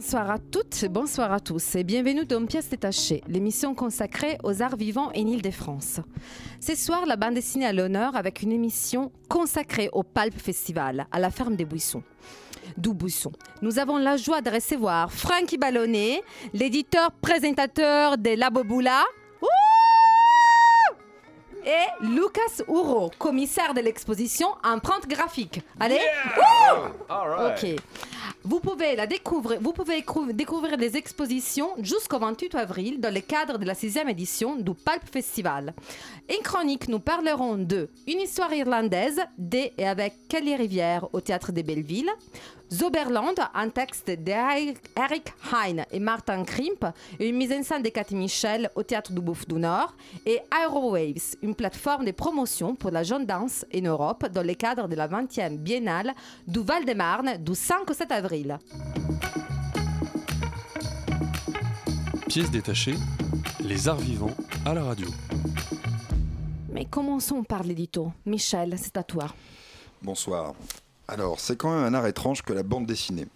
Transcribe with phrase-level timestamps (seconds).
[0.00, 4.76] Bonsoir à toutes, bonsoir à tous et bienvenue dans Pièces détachées, l'émission consacrée aux arts
[4.76, 6.00] vivants en Ile-de-France.
[6.58, 11.18] Ce soir, la bande dessinée à l'honneur avec une émission consacrée au Pulp Festival à
[11.18, 12.02] la ferme des Buissons.
[12.78, 13.30] D'où Buisson.
[13.60, 16.22] Nous avons la joie de recevoir Frankie Ballonnet,
[16.54, 19.02] l'éditeur présentateur de La Boboula.
[21.62, 25.60] Ouh et Lucas Ouro, commissaire de l'exposition Empreinte graphique.
[25.78, 26.00] Allez,
[27.08, 27.76] Ok.
[28.42, 33.20] Vous pouvez la découvrir, vous pouvez écou- découvrir des expositions jusqu'au 28 avril dans le
[33.20, 35.74] cadre de la sixième édition du Pulp Festival.
[36.30, 41.52] En chronique, nous parlerons de Une histoire irlandaise de et avec Kelly Rivière au théâtre
[41.52, 42.10] des Belleville,
[42.72, 44.78] Zoberland, un texte d'Eric
[45.52, 46.86] Hein et Martin Krimp,
[47.18, 50.40] et une mise en scène de Cathy Michel au théâtre du Bouffe du Nord, et
[50.56, 54.94] Aerowaves, une plateforme de promotion pour la jeune danse en Europe dans le cadre de
[54.94, 56.14] la 20e biennale
[56.46, 58.58] du Val-de-Marne du 5 au 7 avril.
[62.28, 62.94] Pièce détachée,
[63.64, 65.08] les arts vivants à la radio.
[66.72, 68.12] Mais commençons par l'édito.
[68.24, 69.26] Michel, c'est à toi.
[70.00, 70.54] Bonsoir.
[71.10, 73.26] Alors, c'est quand même un art étrange que la bande dessinée.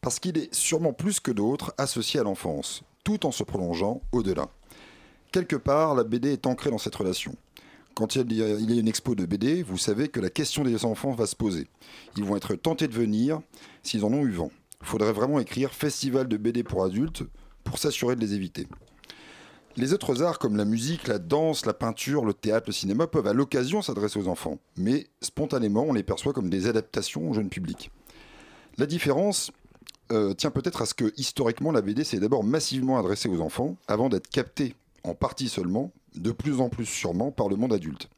[0.00, 4.48] Parce qu'il est sûrement plus que d'autres associé à l'enfance, tout en se prolongeant au-delà.
[5.30, 7.36] Quelque part, la BD est ancrée dans cette relation.
[7.92, 11.12] Quand il y a une expo de BD, vous savez que la question des enfants
[11.12, 11.68] va se poser.
[12.16, 13.42] Ils vont être tentés de venir
[13.82, 14.50] s'ils en ont eu vent.
[14.80, 17.22] Faudrait vraiment écrire Festival de BD pour adultes
[17.64, 18.66] pour s'assurer de les éviter.
[19.76, 23.26] Les autres arts comme la musique, la danse, la peinture, le théâtre, le cinéma peuvent
[23.26, 27.48] à l'occasion s'adresser aux enfants, mais spontanément on les perçoit comme des adaptations au jeune
[27.48, 27.90] public.
[28.78, 29.50] La différence
[30.12, 33.76] euh, tient peut-être à ce que historiquement la BD s'est d'abord massivement adressée aux enfants
[33.88, 38.08] avant d'être captée, en partie seulement, de plus en plus sûrement par le monde adulte.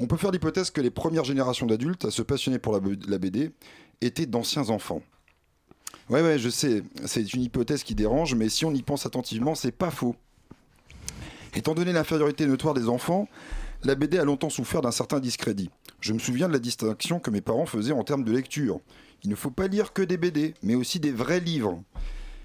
[0.00, 3.52] On peut faire l'hypothèse que les premières générations d'adultes à se passionner pour la BD
[4.00, 5.00] étaient d'anciens enfants.
[6.10, 9.54] Ouais, ouais, je sais, c'est une hypothèse qui dérange, mais si on y pense attentivement,
[9.54, 10.16] c'est pas faux.
[11.54, 13.28] Étant donné l'infériorité notoire des enfants,
[13.84, 15.70] la BD a longtemps souffert d'un certain discrédit.
[16.00, 18.80] Je me souviens de la distinction que mes parents faisaient en termes de lecture.
[19.22, 21.82] Il ne faut pas lire que des BD, mais aussi des vrais livres.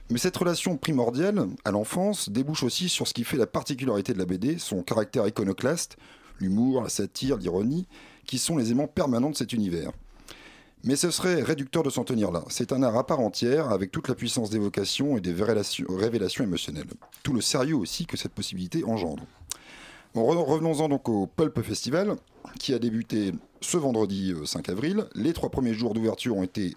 [0.10, 4.18] Mais cette relation primordiale à l'enfance débouche aussi sur ce qui fait la particularité de
[4.18, 5.98] la BD, son caractère iconoclaste,
[6.40, 7.88] l'humour, la satire, l'ironie,
[8.26, 9.92] qui sont les aimants permanents de cet univers.
[10.84, 12.44] Mais ce serait réducteur de s'en tenir là.
[12.50, 16.88] C'est un art à part entière, avec toute la puissance d'évocation et des révélations, émotionnelles.
[17.22, 19.24] Tout le sérieux aussi que cette possibilité engendre.
[20.16, 22.16] Revenons-en donc au Pulp Festival,
[22.60, 23.32] qui a débuté
[23.62, 25.06] ce vendredi euh, 5 avril.
[25.14, 26.76] Les trois premiers jours d'ouverture ont été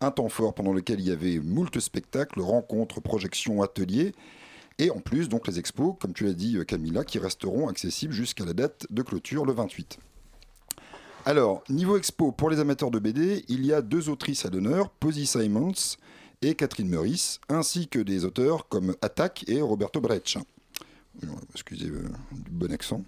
[0.00, 4.12] un temps fort pendant lequel il y avait moult spectacles, rencontres, projections, ateliers,
[4.78, 8.12] et en plus donc les expos, comme tu l'as dit euh, Camilla, qui resteront accessibles
[8.12, 9.98] jusqu'à la date de clôture le 28.
[11.26, 14.90] Alors, niveau expo, pour les amateurs de BD, il y a deux autrices à l'honneur,
[14.90, 15.96] Posy Simons
[16.40, 20.40] et Catherine Meurice, ainsi que des auteurs comme Attack et Roberto Breccia.
[21.24, 23.02] Euh, Excusez euh, du bon accent.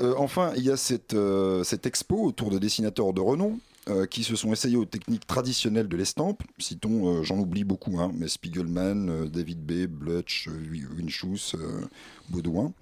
[0.00, 4.22] Euh, enfin, il y a cette, euh, expo autour de dessinateurs de renom euh, qui
[4.22, 6.44] se sont essayés aux techniques traditionnelles de l'estampe.
[6.60, 11.80] Citons, euh, j'en oublie beaucoup, hein, mais Spiegelman, euh, David Bay, Blutch, euh, Winchus, euh,
[12.28, 12.72] Baudouin.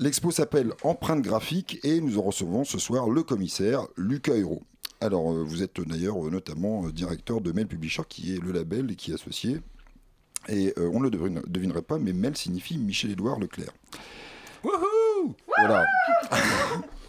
[0.00, 4.62] L'expo s'appelle Empreinte graphique et nous en recevons ce soir le commissaire Lucas Hero.
[5.02, 8.50] Alors, euh, vous êtes d'ailleurs euh, notamment euh, directeur de Mail Publisher, qui est le
[8.52, 9.60] label et qui est associé.
[10.48, 13.72] Et euh, on ne le devine- devinerait pas, mais Mail signifie Michel-Édouard Leclerc.
[15.58, 15.84] Voilà.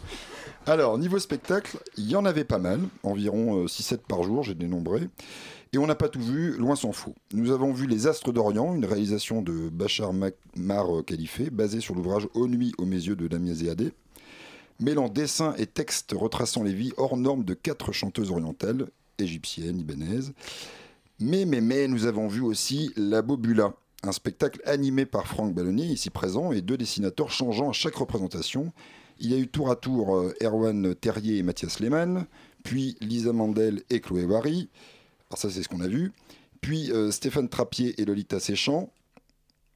[0.64, 4.54] Alors, niveau spectacle, il y en avait pas mal, environ euh, 6-7 par jour, j'ai
[4.54, 5.08] dénombré.
[5.72, 7.16] Et on n'a pas tout vu, loin s'en faut.
[7.32, 11.96] Nous avons vu Les Astres d'Orient, une réalisation de Bachar Mar euh, Khalife, basée sur
[11.96, 13.92] l'ouvrage Aux nuits aux mes yeux de Damien Zéadé,
[14.78, 18.86] mêlant dessins et textes retraçant les vies hors normes de quatre chanteuses orientales,
[19.18, 20.32] égyptiennes, libanaises.
[21.18, 25.86] Mais, mais, mais, nous avons vu aussi La Bobula, un spectacle animé par Franck Ballonnier,
[25.86, 28.72] ici présent, et deux dessinateurs changeant à chaque représentation.
[29.22, 32.26] Il y a eu tour à tour euh, Erwan Terrier et Mathias Lehmann,
[32.64, 34.68] puis Lisa Mandel et Chloé Wary.
[35.30, 36.12] Alors ça, c'est ce qu'on a vu.
[36.60, 38.90] Puis euh, Stéphane Trappier et Lolita Séchant.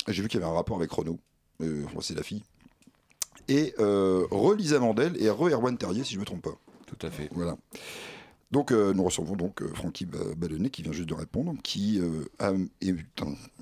[0.09, 1.19] J'ai vu qu'il y avait un rapport avec Renaud.
[1.63, 2.43] Euh, enfin, c'est la fille.
[3.49, 6.59] Et euh, re Lisa Mandel et re Erwan Terrier, si je ne me trompe pas.
[6.87, 7.29] Tout à fait.
[7.33, 7.57] Voilà.
[8.53, 12.01] Donc euh, nous recevons donc euh, Francky Ba- Ballonnet qui vient juste de répondre, qui
[12.01, 12.25] euh,
[12.81, 12.95] est,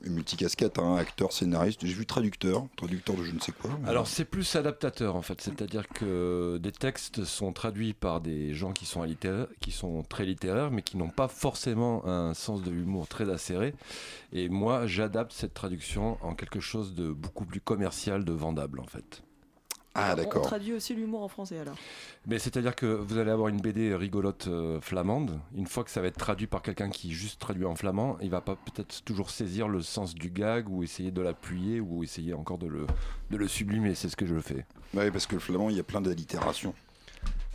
[0.07, 3.71] multicasquette, hein, acteur, scénariste, j'ai vu traducteur, traducteur de je ne sais quoi.
[3.87, 8.73] Alors c'est plus adaptateur en fait, c'est-à-dire que des textes sont traduits par des gens
[8.73, 9.07] qui sont,
[9.61, 13.75] qui sont très littéraires, mais qui n'ont pas forcément un sens de l'humour très acéré.
[14.33, 18.87] Et moi, j'adapte cette traduction en quelque chose de beaucoup plus commercial, de vendable en
[18.87, 19.24] fait.
[19.95, 20.43] Ah On d'accord.
[20.43, 21.77] traduit aussi l'humour en français alors.
[22.27, 25.39] Mais c'est-à-dire que vous allez avoir une BD rigolote euh, flamande.
[25.55, 28.31] Une fois que ça va être traduit par quelqu'un qui juste traduit en flamand, il
[28.31, 32.35] va pas peut-être toujours saisir le sens du gag ou essayer de l'appuyer ou essayer
[32.35, 32.87] encore de le,
[33.31, 33.95] de le sublimer.
[33.95, 34.67] C'est ce que je fais.
[34.95, 36.75] Ouais, parce que le flamand, il y a plein d'allitérations.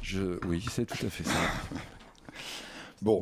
[0.02, 1.34] Je, oui, c'est tout à fait ça.
[3.02, 3.22] Bon,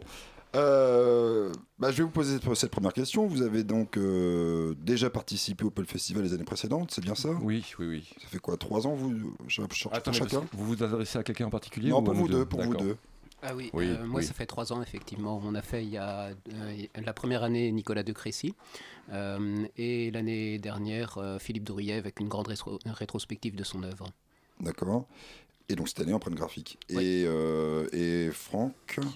[0.57, 3.27] euh, bah, je vais vous poser cette première question.
[3.27, 7.29] Vous avez donc euh, déjà participé au Pulp Festival les années précédentes, c'est bien ça?
[7.41, 8.09] Oui, oui, oui.
[8.21, 11.23] Ça fait quoi, trois ans vous ch- ch- pour Attendez, chacun vous vous adressez à
[11.23, 12.97] quelqu'un en particulier Non, ou pour vous deux, pour vous deux.
[13.43, 14.25] Ah oui, Oui, euh, moi oui.
[14.25, 15.39] ça fait trois ans effectivement.
[15.43, 16.75] On a fait il y a euh,
[17.05, 18.55] la première année Nicolas de Crécy
[19.11, 24.07] euh, et l'année dernière euh, Philippe Douriet avec une grande rétro- rétrospective de son œuvre.
[24.59, 25.05] D'accord.
[25.69, 26.77] Et donc cette année en prenne graphique.
[26.91, 27.03] Oui.
[27.03, 28.73] Et, euh, et Franck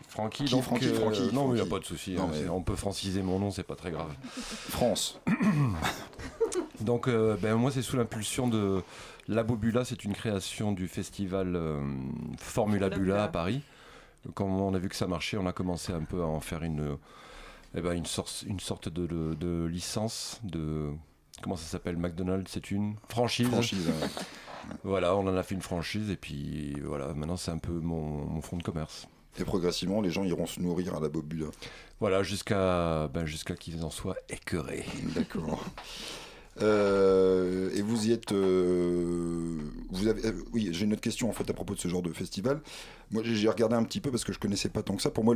[0.10, 2.18] Francky, donc, Francky, euh, Francky, Non, il n'y a pas de souci.
[2.20, 4.14] Hein, mais- On peut franciser mon nom, c'est pas très grave.
[4.70, 5.20] France.
[6.82, 8.82] Donc, euh, ben, moi, c'est sous l'impulsion de
[9.28, 9.86] La Bobula.
[9.86, 11.80] C'est une création du festival euh,
[12.38, 13.24] Formula Bula Bula.
[13.24, 13.62] à Paris.
[14.34, 16.64] Quand on a vu que ça marchait, on a commencé un peu à en faire
[16.64, 16.98] une,
[17.76, 20.90] eh ben, une, sorte, une sorte de, de- de licence de.
[21.42, 21.98] Comment ça s'appelle?
[21.98, 23.48] McDonald's, c'est une franchise.
[23.48, 23.88] Franchise.
[23.88, 24.08] ouais.
[24.84, 28.26] Voilà, on en a fait une franchise et puis voilà, maintenant c'est un peu mon,
[28.26, 29.08] mon fonds de commerce.
[29.40, 31.48] Et progressivement, les gens iront se nourrir à la bobule.
[32.00, 34.86] Voilà, jusqu'à ben, jusqu'à qu'ils en soient écœurés.
[35.16, 35.64] D'accord.
[36.62, 38.32] Euh, et vous y êtes.
[38.32, 39.58] euh,
[39.90, 42.02] vous avez, euh, oui, j'ai une autre question en fait à propos de ce genre
[42.04, 42.62] de festival.
[43.10, 45.10] Moi, j'ai regardé un petit peu parce que je connaissais pas tant que ça.
[45.10, 45.36] Pour moi,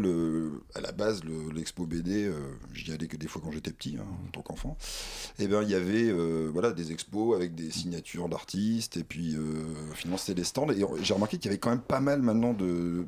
[0.75, 2.31] à la base, le- l'expo BD,
[2.73, 4.77] j'y allais que des fois quand j'étais petit, hein, en tant qu'enfant.
[5.39, 6.11] Et ben, il y avait
[6.51, 9.35] voilà des expos avec des signatures d'artistes et puis
[10.17, 10.69] c'était des stands.
[10.71, 13.05] Et j'ai remarqué qu'il y avait quand même pas mal maintenant de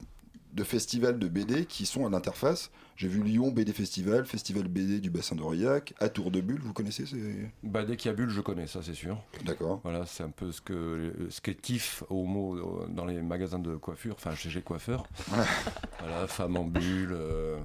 [0.54, 2.72] de festivals de BD qui sont à l'interface.
[2.98, 6.74] J'ai vu Lyon BD Festival, Festival BD du bassin d'Aurillac, à Tour de Bulle, vous
[6.74, 7.52] connaissez c'est...
[7.62, 9.22] Bah, dès qu'il y a bulle, je connais, ça c'est sûr.
[9.46, 9.82] D'accord.
[9.84, 13.60] Voilà, c'est un peu ce que ce qu'est TIFF au mot euh, dans les magasins
[13.60, 15.06] de coiffure, enfin chez les coiffeurs.
[16.00, 17.58] voilà, femme en bulle, euh,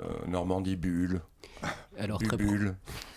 [0.00, 1.20] euh, Normandie bulle,
[1.98, 2.46] Alors très, pro-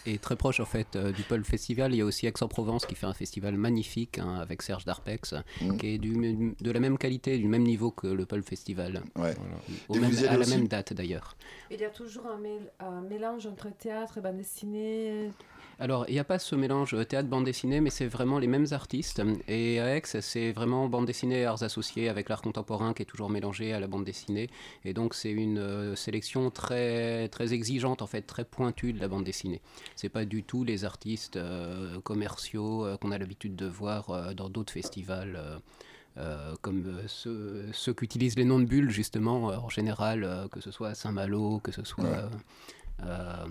[0.05, 2.95] et très proche en fait euh, du Pulp Festival, il y a aussi Aix-en-Provence qui
[2.95, 5.77] fait un festival magnifique hein, avec Serge Darpex, Mm.
[5.77, 9.35] qui est du, de la même qualité, du même niveau que le Pulp Festival, Ouais.
[9.89, 11.35] au Et même- vous y allez à la même date d'ailleurs.
[11.71, 15.31] Il y a toujours un, mél- un mélange entre théâtre et bande dessinée.
[15.77, 18.67] Alors, il n'y a pas ce mélange euh, théâtre-bande dessinée, mais c'est vraiment les mêmes
[18.71, 19.21] artistes.
[19.49, 23.05] Et à Aix, c'est vraiment bande dessinée et arts associés avec l'art contemporain qui est
[23.05, 24.49] toujours mélangé à la bande dessinée.
[24.85, 29.09] Et donc, c'est une euh, sélection très, très exigeante, en fait, très pointue de la
[29.09, 29.61] bande dessinée.
[29.97, 34.49] C'est pas du tout les artistes euh, commerciaux euh, qu'on a l'habitude de voir dans
[34.49, 35.37] d'autres festivals.
[36.17, 40.61] euh, comme euh, ceux, ceux qu'utilisent les noms de bulles, justement, euh, en général, que
[40.61, 42.29] ce soit à Saint-Malo, que ce soit.
[43.03, 43.45] Euh,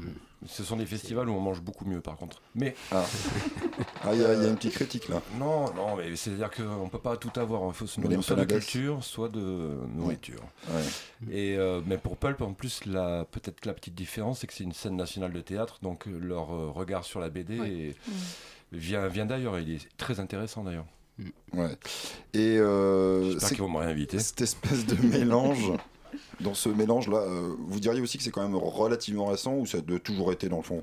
[0.46, 2.40] Ce sont des festivals où on mange beaucoup mieux par contre.
[2.54, 3.04] Mais Ah,
[4.02, 5.22] Ah, il y, a il y a une petite critique là.
[5.38, 7.62] non, non, mais c'est-à-dire qu'on ne peut pas tout avoir.
[7.66, 9.40] Il faut se On nourrir soit de la culture, soit de
[9.94, 10.40] nourriture.
[10.70, 10.82] Ouais.
[11.30, 14.52] Et, euh, mais pour Pulp, en plus, la- peut-être que la petite différence, c'est que
[14.54, 17.70] c'est une scène nationale de théâtre, donc euh, leur regard sur la BD Ouais.
[17.70, 17.96] est-
[18.72, 19.58] vient, vient d'ailleurs.
[19.58, 20.86] Il est très intéressant d'ailleurs.
[21.54, 21.76] ouais.
[22.34, 24.18] Et euh, J'espère qu'ils vont me réinviter.
[24.18, 25.72] cette espèce de mélange,
[26.40, 29.78] dans ce mélange-là, euh, vous diriez aussi que c'est quand même relativement récent ou ça
[29.78, 30.82] a toujours été dans le fond?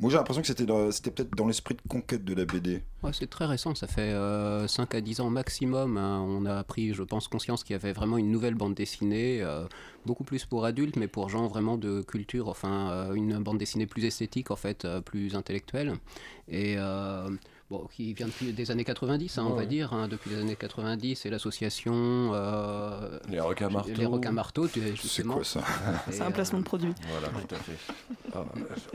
[0.00, 2.82] Moi j'ai l'impression que c'était c'était peut-être dans l'esprit de conquête de la BD.
[3.12, 4.12] C'est très récent, ça fait
[4.66, 5.98] 5 à 10 ans maximum.
[5.98, 6.20] hein.
[6.26, 9.66] On a pris, je pense, conscience qu'il y avait vraiment une nouvelle bande dessinée, euh,
[10.04, 13.86] beaucoup plus pour adultes, mais pour gens vraiment de culture, enfin, euh, une bande dessinée
[13.86, 15.94] plus esthétique, en fait, euh, plus intellectuelle.
[16.48, 16.76] Et.
[17.74, 20.38] Bon, qui vient depuis des années 90, hein, on Ouais, va dire, hein, depuis les
[20.40, 23.90] années 90, et l'association euh, Les requins marteaux.
[23.96, 25.60] Les requins marteaux, tu- C'est quoi ça?
[26.10, 26.92] C'est un euh, placement de produit.
[27.10, 27.76] Voilà, tout à fait.
[28.32, 28.44] Ah,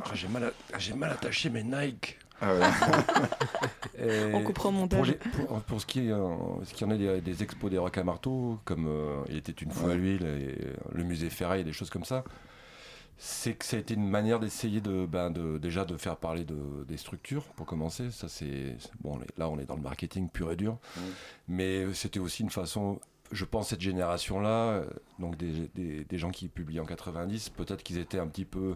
[0.04, 2.18] ah, j'ai mal, à- j'ai mal attaché mes Nike.
[2.42, 2.62] Ah ouais.
[4.34, 5.08] On coupera au pour, montage.
[5.10, 6.30] les- pour, pour ce, qui est, euh,
[6.64, 9.72] ce qui en est des, des expos des requins marteaux, comme euh, il était une
[9.72, 10.58] fois à l'huile et
[10.98, 12.24] le musée Ferraille, des choses comme ça,
[13.22, 16.46] c'est que ça a été une manière d'essayer de, ben, de déjà de faire parler
[16.46, 18.12] de, des structures pour commencer.
[18.12, 20.78] Ça c'est bon, là on est dans le marketing pur et dur,
[21.50, 23.00] mais c'était aussi une façon.
[23.32, 24.86] Je pense cette génération-là, euh,
[25.20, 28.76] donc des, des, des gens qui publient en 90, peut-être qu'ils étaient un petit peu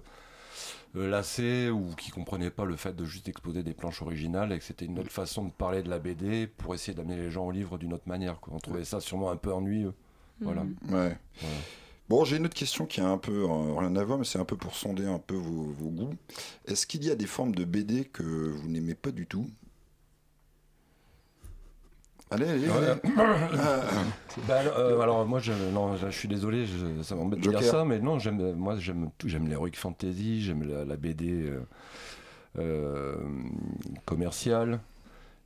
[0.96, 4.60] euh, lassés ou qui comprenaient pas le fait de juste exposer des planches originales et
[4.60, 7.46] que c'était une autre façon de parler de la BD pour essayer d'amener les gens
[7.46, 8.40] au livre d'une autre manière.
[8.42, 8.54] Quoi.
[8.54, 9.94] On trouvait ça sûrement un peu ennuyeux.
[10.42, 10.66] Voilà.
[10.66, 10.76] Mhm.
[10.94, 11.18] Ouais.
[11.40, 11.56] Voilà.
[12.10, 14.40] Bon, j'ai une autre question qui a un peu euh, rien à voir, mais c'est
[14.40, 16.14] un peu pour sonder un peu vos, vos goûts.
[16.66, 19.48] Est-ce qu'il y a des formes de BD que vous n'aimez pas du tout?
[22.30, 22.94] Allez, allez, allez.
[23.58, 23.82] Ah,
[24.48, 27.86] Bah, euh, alors moi je, non, je, suis désolé, je- ça m'embête de dire ça,
[27.86, 31.60] mais non, j'aime, moi j'aime tout, j'aime l'heroic fantasy, j'aime la, la BD euh,
[32.58, 33.16] euh,
[34.06, 34.80] commerciale,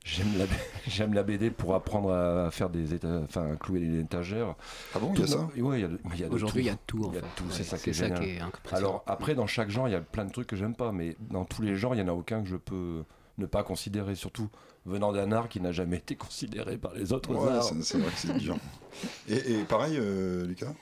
[0.08, 0.44] j'aime la,
[0.88, 4.54] j'aime la BD pour apprendre à faire des enfin à clouer des étagères.
[4.94, 6.34] ah bon, il y a ça Ouais, il y a, de- il y a de
[6.34, 7.10] Aujourd'hui, il y a tout.
[7.12, 8.20] Il y a tout, c'est ça qui est ça génial.
[8.24, 8.88] qui est impressionnant.
[8.88, 11.16] Alors après, dans chaque genre, il y a plein de trucs que j'aime pas, mais
[11.30, 13.04] dans tous les genres, il y en a aucun que je peux
[13.38, 14.48] ne pas considérer, surtout
[14.86, 17.62] venant d'un art qui n'a jamais été considéré par les autres Ouais, arts.
[17.64, 18.56] c'est c'est vrai que c'est dur.
[19.28, 20.72] Et, et pareil, euh, Lucas?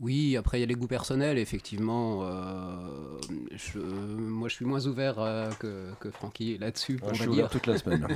[0.00, 2.20] Oui, après il y a les goûts personnels, effectivement.
[2.24, 3.18] euh,
[3.54, 7.66] je- moi je suis moins ouvert euh, que, que Francky là-dessus, je suis ouvert toute
[7.66, 8.08] la semaine.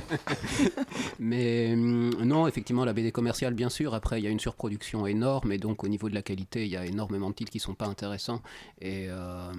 [1.19, 3.93] Mais hum, non, effectivement, la BD commerciale, bien sûr.
[3.93, 6.71] Après, il y a une surproduction énorme, et donc au niveau de la qualité, il
[6.71, 8.41] y a énormément de titres qui sont pas intéressants.
[8.81, 9.51] Et euh,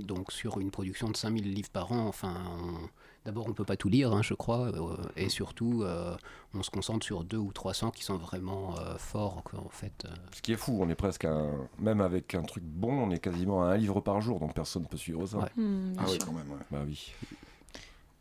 [0.00, 2.88] donc sur une production de 5000 livres par an, enfin, on-
[3.24, 6.16] d'abord on peut pas tout lire, hein, je crois, euh, et surtout euh,
[6.52, 10.06] on se concentre sur deux ou 300 qui sont vraiment euh, forts, quoi, en fait.
[10.32, 11.68] Ce qui est fou, on est presque à un...
[11.78, 14.82] Même avec un truc bon, on est quasiment à un livre par jour, donc personne
[14.82, 15.38] ne peut suivre ça.
[15.38, 15.48] Ouais.
[15.56, 16.18] Bien Ah sûr.
[16.24, 16.58] quand même, ouais.
[16.70, 17.12] Bah oui.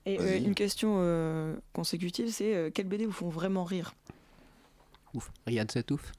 [0.05, 3.93] Et euh, une question euh, consécutive, c'est euh, quelles BD vous font vraiment rire?
[5.13, 6.11] Ouf, Riyad Satouf?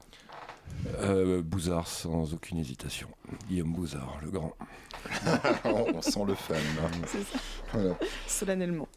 [1.00, 3.08] Euh, Bouzard, sans aucune hésitation.
[3.48, 4.54] Guillaume Bouzard, le grand.
[5.64, 6.56] on, on sent le fan.
[6.76, 6.90] là.
[7.06, 7.38] C'est ça,
[7.72, 7.98] Voilà.
[8.26, 8.88] solennellement.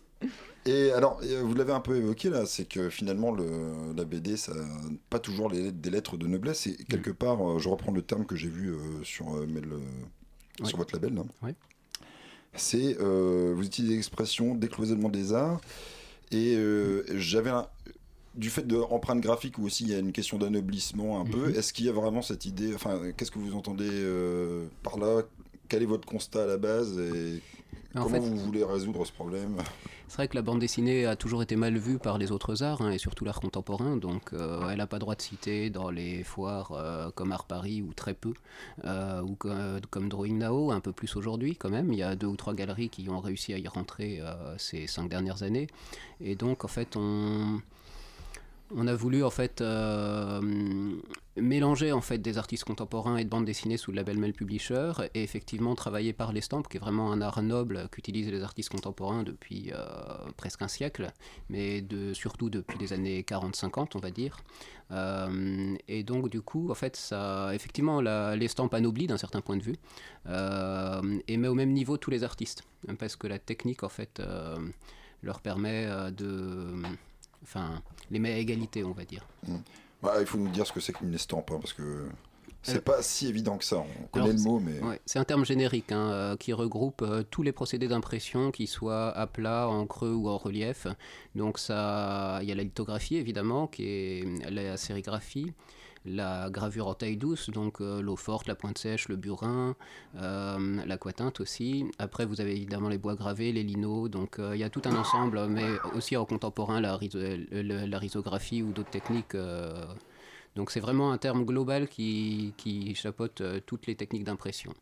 [0.66, 4.36] Et alors, euh, vous l'avez un peu évoqué là, c'est que finalement le, la BD,
[4.36, 4.66] ça n'a
[5.10, 6.68] pas toujours les, des lettres de noblesse.
[6.68, 9.68] Et quelque part, euh, je reprends le terme que j'ai vu sur, Mail,
[10.60, 10.68] Oui.
[10.68, 11.14] sur votre label.
[11.16, 11.22] là.
[11.42, 11.52] Oui.
[12.54, 15.62] C'est, euh, vous utilisez l'expression décloisonnement des arts.
[16.32, 17.68] Et euh, j'avais un-
[18.38, 21.50] du fait de empreinte graphique où aussi il y a une question d'anoblissement un peu.
[21.50, 21.56] Mhm.
[21.56, 25.24] Est-ce qu'il y a vraiment cette idée Enfin, qu'est-ce que vous entendez euh, par là?
[25.70, 27.42] Quel est votre constat à la base et
[27.96, 29.58] En comment fait, vous voulez résoudre ce problème?
[30.08, 32.82] C'est vrai que la bande dessinée a toujours été mal vue par les autres arts,
[32.82, 36.24] hein, et surtout l'art contemporain, donc euh, elle n'a pas droit de citer dans les
[36.24, 38.32] foires euh, comme Art Paris, ou très peu,
[38.86, 39.50] ou co-
[39.90, 41.92] comme Drawing Now, un peu plus aujourd'hui quand même.
[41.92, 44.22] Il y a deux ou trois galeries qui ont réussi à y rentrer
[44.58, 45.68] ces cinq dernières années.
[46.22, 47.60] Et donc, en fait, on...
[48.76, 50.42] On a voulu en fait euh,
[51.38, 55.74] mélanger des artistes contemporains et de bande dessinée sous le label Mel Publisher et effectivement
[55.74, 59.78] travailler par l'estampe qui est vraiment un art noble qu'utilisent les artistes contemporains depuis euh,
[60.36, 61.14] presque un siècle
[61.50, 61.82] mais
[62.14, 64.38] surtout depuis les années 40-50 on va dire.
[64.92, 69.64] Euh, et donc du coup en fait ça effectivement l'estampe anoblit d'un certain point de
[69.64, 69.78] vue
[71.28, 72.64] et met au même niveau tous les artistes
[73.00, 74.22] parce que la technique en fait
[75.24, 76.74] leur permet de
[77.48, 79.26] enfin les met à égalité on va dire
[80.02, 82.08] Bah, il faut nous dire ce que c'est qu'une estampe, hein, parce que
[82.64, 83.78] c'est Euh, pas si évident que ça.
[83.78, 87.24] On connaît le mot, mais Ouais, c'est un terme générique hein, euh, qui regroupe euh,
[87.30, 90.86] tous les procédés d'impression, qu'ils soient à plat, en creux ou en relief.
[91.36, 95.54] Donc ça, il y a la lithographie évidemment, qui est la sérigraphie,
[96.08, 99.76] la gravure en taille douce, donc euh, l'eau forte, la pointe sèche, le burin,
[100.16, 101.86] euh, l'aquatinte aussi.
[102.00, 104.82] Après, vous avez évidemment les bois gravés, les linos, donc euh, il y a tout
[104.86, 106.98] un ensemble, mais aussi en contemporain, la,
[107.52, 109.36] la ou d'autres techniques.
[110.56, 114.74] donc c'est vraiment un terme global qui, qui chapeaute toutes les techniques d'impression.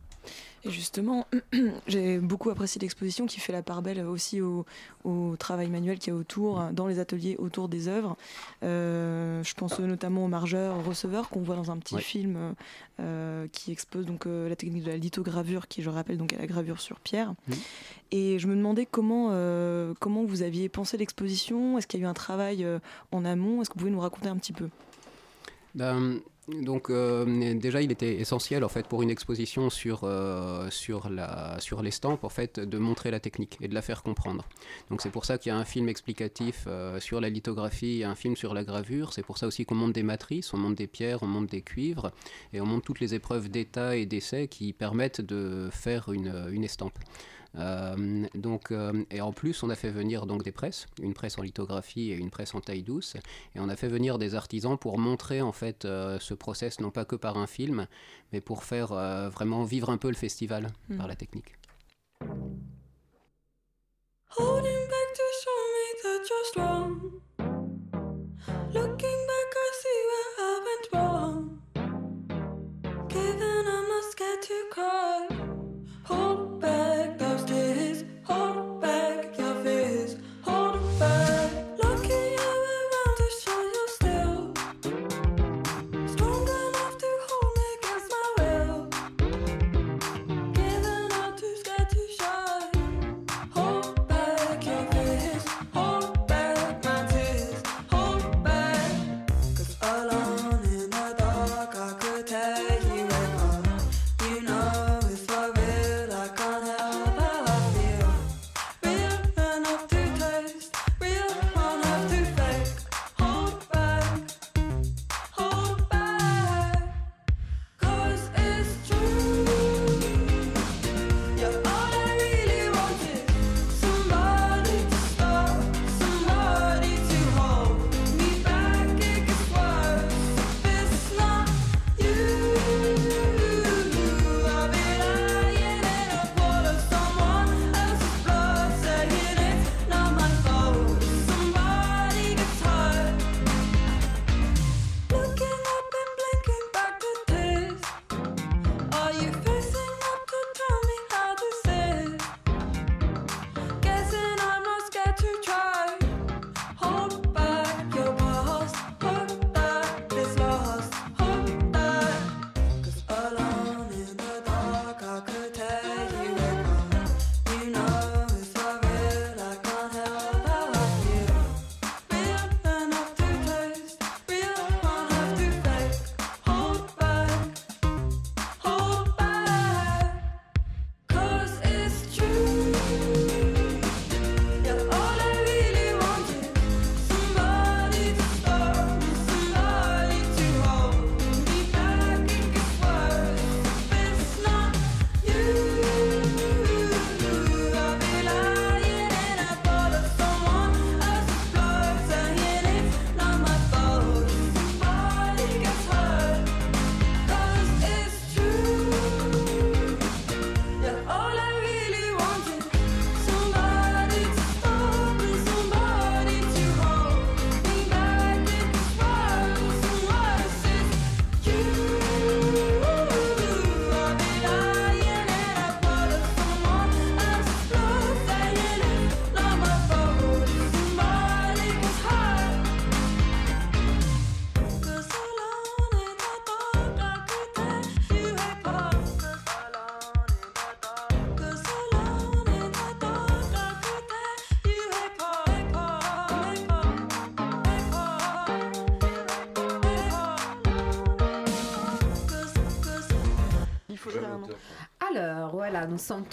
[0.66, 1.28] Et justement,
[1.88, 4.66] j'ai beaucoup apprécié l'exposition qui fait la part belle aussi au,
[5.04, 8.18] au travail manuel qu'il y a autour, dans les ateliers autour des œuvres.
[8.64, 12.56] Euh, je pense notamment au margeur, au receveur qu'on voit dans un petit film
[13.00, 16.38] euh, qui expose donc euh, la technique de la lithogravure, qui je rappelle donc est
[16.38, 17.34] la gravure sur pierre.
[17.48, 17.56] Mhm.
[18.12, 19.30] Et je me demandais comment,
[20.00, 21.78] comment vous aviez pensé l'exposition.
[21.78, 22.66] Est-ce qu'il y a eu un travail
[23.12, 24.70] en amont Est-ce que vous pouvez nous raconter un petit peu?
[25.74, 31.10] Ben, donc euh, déjà, il était essentiel en fait pour une exposition sur euh, sur
[31.10, 34.46] la sur l'estampe en fait de montrer la technique et de la faire comprendre.
[34.92, 38.14] Donc c'est pour ça qu'il y a un film explicatif euh, sur la lithographie, un
[38.14, 39.12] film sur la gravure.
[39.12, 41.62] C'est pour ça aussi qu'on monte des matrices, on monte des pierres, on monte des
[41.62, 42.12] cuivres
[42.54, 46.64] et on monte toutes les épreuves d'état et d'essai qui permettent de faire une, une
[46.64, 47.00] estampe.
[47.58, 51.38] Euh, donc, euh, et en plus, on a fait venir donc des presses, une presse
[51.38, 53.16] en lithographie et une presse en taille douce,
[53.56, 56.92] et on a fait venir des artisans pour montrer en fait euh, ce process non
[56.92, 57.88] pas que par un film,
[58.34, 60.98] mais pour faire euh, vraiment vivre un peu le festival Mhm.
[60.98, 61.54] par la technique.
[64.38, 67.22] Holding back to show me that you're strong.
[68.74, 71.60] Looking back, I see where I went wrong.
[73.08, 75.35] Given I'm not scared to cry.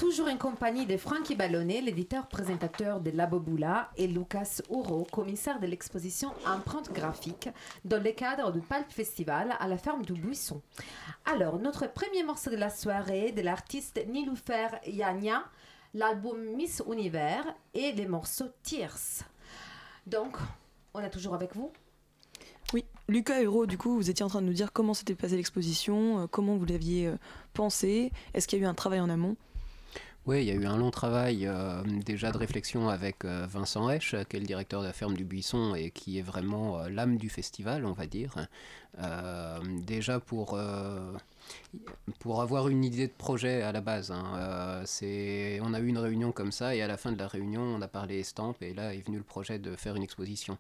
[0.02, 5.68] Toujours en compagnie de Francky Ballonnet, l'éditeur-présentateur de La Boboula, et Lucas Ouro, commissaire de
[5.68, 7.48] l'exposition Empreinte graphique,
[7.84, 10.60] dans le cadre du Palp Festival à la ferme du Buisson.
[11.24, 15.44] Alors, notre premier morceau de la soirée de l'artiste Niloufer Yania,
[15.94, 19.22] l'album Miss Univers et les morceaux Tears.
[20.08, 20.36] Donc,
[20.94, 21.70] on est toujours avec vous?
[22.74, 25.36] Oui, Lucas Hero, du coup, vous étiez en train de nous dire comment s'était passée
[25.36, 27.16] l'exposition, euh, comment vous l'aviez euh,
[27.54, 29.36] pensé, est-ce qu'il y a eu un travail en amont?
[30.24, 33.90] Oui, il y a eu un long travail euh, déjà de réflexion avec euh, Vincent
[33.90, 36.88] Hesch, qui est le directeur de la ferme du Buisson et qui est vraiment euh,
[36.88, 38.37] l'âme du festival, on va dire.
[39.85, 40.56] Déjà pour,
[42.18, 44.10] pour avoir une idée de projet à la base.
[44.10, 44.24] hein.
[44.36, 47.26] Euh, c'est, on a eu une réunion comme ça et à la fin de la
[47.26, 50.58] réunion, on a parlé estampes et là est venu le projet de faire une exposition.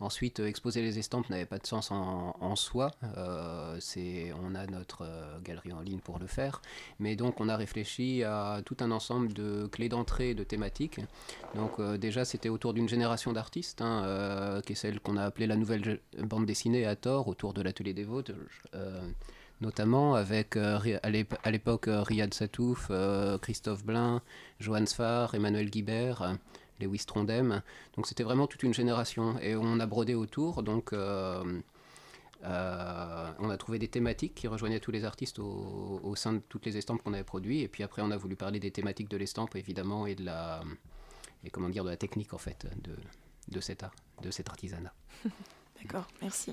[0.00, 2.92] Ensuite, euh, exposer les estampes n'avait pas de sens en, soi.
[3.16, 5.06] Euh, c'est, on a notre
[5.42, 6.62] galerie en ligne pour le faire.
[6.98, 11.00] Mais donc, on a réfléchi à tout un ensemble de clés d'entrée de thématiques.
[11.54, 15.56] Donc, déjà, c'était autour d'une génération d'artistes, hein, qui est celle qu'on a appelée la
[15.56, 18.34] nouvelle bande dessinée à tort, autour de l'atelier des Vosges.
[19.60, 24.20] Notamment avec euh, à l'ép- à l'époque euh, Riyad Satouf, euh, Christophe Blin,
[24.60, 26.36] Johan Sfar, Emmanuel Guibert,
[26.80, 27.62] Lewis Trondheim.
[27.96, 30.62] Donc c'était vraiment toute une génération et on a brodé autour.
[30.62, 31.62] Donc on
[32.42, 36.76] a trouvé des thématiques qui rejoignaient tous les artistes au, au sein de toutes les
[36.76, 37.62] estampes qu'on avait produites.
[37.64, 40.62] Et puis après on a voulu parler des thématiques de l'estampe évidemment et de la
[41.44, 42.96] et comment dire de la technique en fait de,
[43.48, 44.92] de cet art, de cet artisanat.
[45.84, 46.52] D'accord, merci.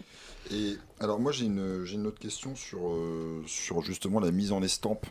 [0.52, 4.52] Et alors moi j'ai une, j'ai une autre question sur, euh, sur justement la mise
[4.52, 5.06] en estampe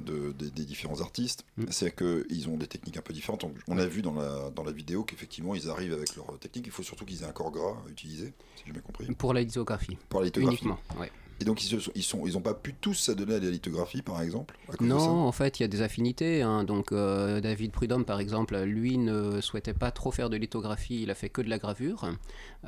[0.00, 1.44] de, des, des différents artistes.
[1.56, 1.64] Mm.
[1.70, 3.44] C'est qu'ils ont des techniques un peu différentes.
[3.44, 6.66] On- On a vu dans la, dans la vidéo qu'effectivement ils arrivent avec leur technique.
[6.66, 9.06] Il faut surtout qu'ils aient un corps gras à utiliser, si j'ai bien compris.
[9.14, 9.96] Pour la lithographie.
[10.08, 10.64] Pour la lithographie.
[10.64, 11.10] Uniquement, ouais.
[11.42, 13.50] Et donc ils se sont, ils sont, ils ont pas pu tous s'adonner à la
[13.50, 16.40] lithographie par exemple Non, en fait, il y a des affinités.
[16.42, 16.62] hein.
[16.62, 21.10] Donc, euh, David Prudhomme, par exemple, lui ne souhaitait pas trop faire de lithographie, il
[21.10, 22.08] a fait que de la gravure.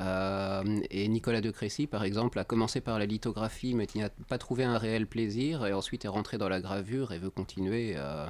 [0.00, 4.08] Euh, et Nicolas de Crécy, par exemple, a commencé par la lithographie, mais il n'a
[4.08, 7.94] pas trouvé un réel plaisir, et ensuite est rentré dans la gravure et veut continuer.
[7.96, 8.26] euh,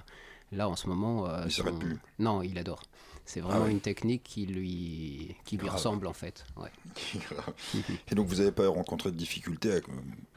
[0.53, 1.27] là, en ce moment.
[1.47, 1.97] Il s'arrête plus.
[2.19, 2.83] Non, il adore.
[3.27, 3.71] C'est vraiment Ah ouais.
[3.73, 5.77] une technique qui lui, qui lui Grave.
[5.77, 6.45] ressemble, en fait.
[6.57, 6.71] Ouais.
[8.11, 9.81] Et donc vous n'avez pas rencontré de difficultés à,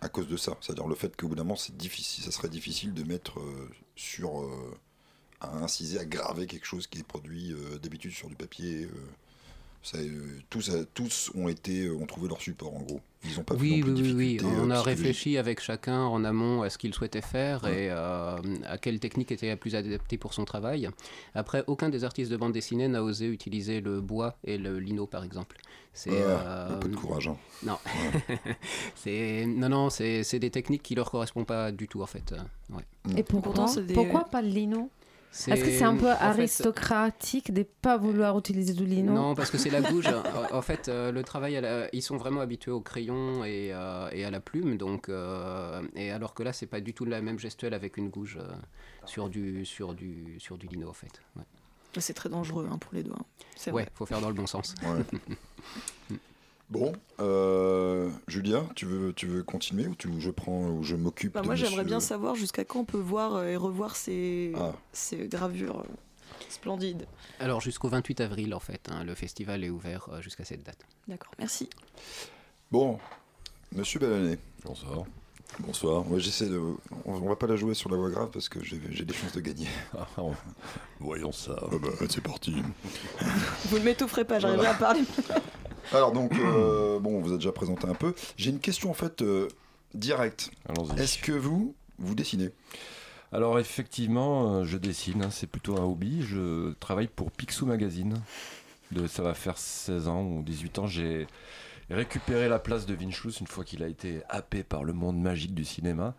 [0.05, 0.57] à cause de ça?
[0.61, 3.69] C'est-à-dire le fait qu'au bout d'un moment, c'est difficile, ça serait difficile de mettre euh,
[3.95, 4.41] sur.
[4.41, 4.77] euh,
[5.39, 8.89] à inciser, à graver quelque chose qui est produit euh, d'habitude sur du papier.
[9.83, 9.99] ça,
[10.95, 13.01] tous, ont été, ont trouvé leur support en gros.
[13.29, 14.27] Ils n'ont pas Oui, oui, de oui, oui.
[14.37, 17.85] difficultés, On euh, a réfléchi avec chacun en amont à ce qu'il souhaitait faire Ouais.
[17.85, 20.89] et euh, à quelle technique était la plus adaptée pour son travail.
[21.35, 25.05] Après, aucun des artistes de bande dessinée n'a osé utiliser le bois et le lino,
[25.07, 25.57] par exemple.
[25.93, 27.27] C'est Ouais, euh, un peu de courage.
[27.27, 27.37] hein.
[27.63, 27.77] non,
[28.95, 32.31] c'est non, non, c'est c'est des techniques qui leur correspondent pas du tout en fait.
[32.33, 32.83] Euh, ouais.
[33.17, 34.89] Et Pourtant, des- pourquoi pas le lino?
[35.31, 39.57] Est-ce que c'est un peu aristocratique de pas vouloir utiliser du lino Non, parce que
[39.57, 40.07] c'est la gouge.
[40.51, 44.09] en fait, euh, le travail, à la- ils sont vraiment habitués au crayon et, euh,
[44.11, 47.21] et à la plume, donc euh, et alors que là, c'est pas du tout la
[47.21, 48.47] même gestuelle avec une gouge euh,
[49.05, 51.21] sur du sur du sur du lino en fait.
[51.35, 51.43] Ouais,
[51.99, 53.19] C'est très dangereux hein, pour les doigts.
[53.67, 53.87] Ouais, vrai.
[53.93, 54.73] faut faire dans le bon sens.
[54.83, 56.17] Ouais.
[56.69, 61.33] bon, euh, Julien, tu veux, tu veux continuer ou tu, je prends ou je m'occupe
[61.33, 64.73] Bah, moi, j'aimerais bien savoir jusqu'à quand on peut voir euh, et revoir ces, Ah.
[64.91, 65.93] ces gravures euh,
[66.49, 67.05] splendides.
[67.39, 70.79] Alors jusqu'au 28 avril en fait, hein, le festival est ouvert jusqu'à cette date.
[71.07, 71.69] D'accord, merci.
[72.71, 72.99] Bon,
[73.73, 74.39] Monsieur Ballonnet.
[74.63, 75.03] Bonsoir.
[75.59, 76.09] Bonsoir.
[76.11, 76.61] Ouais, j'essaie de.
[77.05, 79.31] On, va pas la jouer sur la voix grave parce que j'ai j'ai des chances
[79.31, 79.67] de gagner.
[79.97, 80.33] Ah, on-
[80.99, 81.55] Voyons ça.
[81.61, 82.55] Ah bah, c'est parti.
[83.65, 85.01] Vous ne m'étoufferez pas, j'arriverai à parler.
[85.93, 88.13] Alors donc, euh, bon, on vous a déjà présenté un peu.
[88.37, 89.47] J'ai une question en fait euh,
[89.93, 90.51] directe.
[90.67, 90.99] Allons-y.
[90.99, 92.51] Est-ce que vous, vous dessinez?
[93.31, 96.23] Alors effectivement, euh, je dessine, hein, c'est plutôt un hobby.
[96.23, 98.21] Je travaille pour Picsou Magazine.
[98.91, 100.87] De, ça va faire 16 ans ou 18 ans.
[100.87, 101.27] J'ai
[101.89, 105.53] récupéré la place de Vinchus une fois qu'il a été happé par le monde magique
[105.53, 106.15] du cinéma.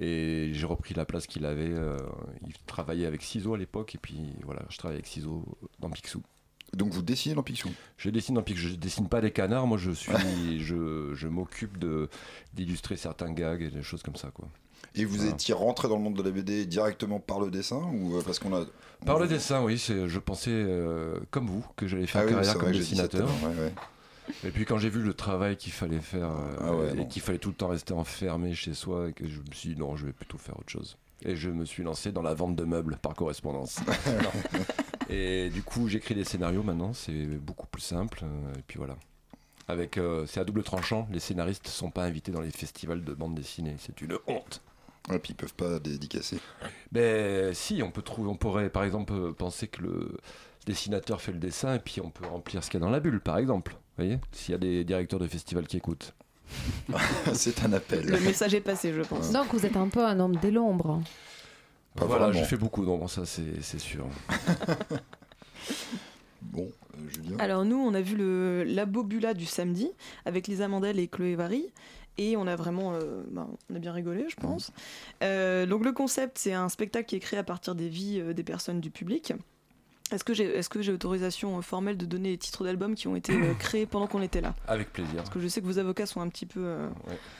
[0.00, 1.72] Et j'ai repris la place qu'il avait.
[2.46, 3.96] il travaillait avec Ciseaux à l'époque.
[3.96, 5.44] Et puis voilà, je travaille avec Ciseaux
[5.80, 6.22] dans Picsou.
[6.74, 7.70] Donc vous dessinez dans Picsou?
[7.96, 8.68] Je dessine dans Picsou.
[8.68, 9.66] Je dessine pas des canards.
[9.66, 10.12] Moi, je suis,
[10.60, 12.08] je, je m'occupe de
[12.54, 14.48] d'illustrer certains gags et des choses comme ça, quoi.
[14.94, 15.30] Et vous Voilà.
[15.32, 18.38] étiez rentré dans le monde de la BD directement par le dessin ou euh, parce
[18.38, 18.64] qu'on a
[19.04, 22.26] Par on- le dessin, oui, c'est, je pensais, euh, comme vous, que j'allais faire Ah
[22.26, 23.28] oui, carrière comme dessinateur.
[24.44, 27.22] Et puis quand j'ai vu le travail qu'il fallait faire euh, Ah ouais, et qu'il
[27.22, 29.96] fallait tout le temps rester enfermé chez soi, et que je me suis dit non,
[29.96, 30.96] je vais plutôt faire autre chose.
[31.24, 33.80] Et je me suis lancé dans la vente de meubles par correspondance.
[35.08, 38.20] et du coup, j'écris des scénarios maintenant, c'est beaucoup plus simple.
[38.24, 38.96] euh, Et puis voilà.
[39.68, 41.06] Avec, euh, c'est à double tranchant.
[41.12, 43.76] Les scénaristes sont pas invités dans les festivals de bande dessinée.
[43.78, 44.62] C'est une honte.
[45.10, 46.38] Ouais, puis ils peuvent pas dédicacer.
[46.92, 50.16] Ben si, on peut trouver, on pourrait par exemple penser que le
[50.66, 53.00] dessinateur fait le dessin et puis on peut remplir ce qu'il y a dans la
[53.00, 53.72] bulle, par exemple.
[53.72, 56.14] Vous voyez S'il y a des directeurs de festivals qui écoutent.
[57.34, 58.06] C'est un appel.
[58.06, 59.32] Le message est passé, je pense.
[59.32, 61.02] Donc vous êtes un peu un homme de l'ombre.
[61.98, 64.06] Pas voilà, je fais beaucoup d'ombre, ça c'est c'est sûr.
[66.40, 67.36] Bon, euh, Julien.
[67.40, 69.90] Alors nous, on a vu le Labobula du samedi
[70.24, 71.72] avec Lisa Mandel et Chloé Vary.
[72.18, 74.72] Et on a vraiment, euh, ben, on a bien rigolé, je pense.
[75.22, 78.34] Euh, donc le concept, c'est un spectacle qui est créé à partir des vies euh,
[78.34, 79.32] des personnes du public.
[80.10, 83.08] Est-ce que j'ai, est-ce que j'ai autorisation euh, formelle de donner les titres d'albums qui
[83.08, 84.54] ont été euh, créés pendant qu'on était là?
[84.66, 85.16] Avec plaisir.
[85.16, 86.60] Parce que je sais que vos avocats sont un petit peu.
[86.62, 86.88] euh,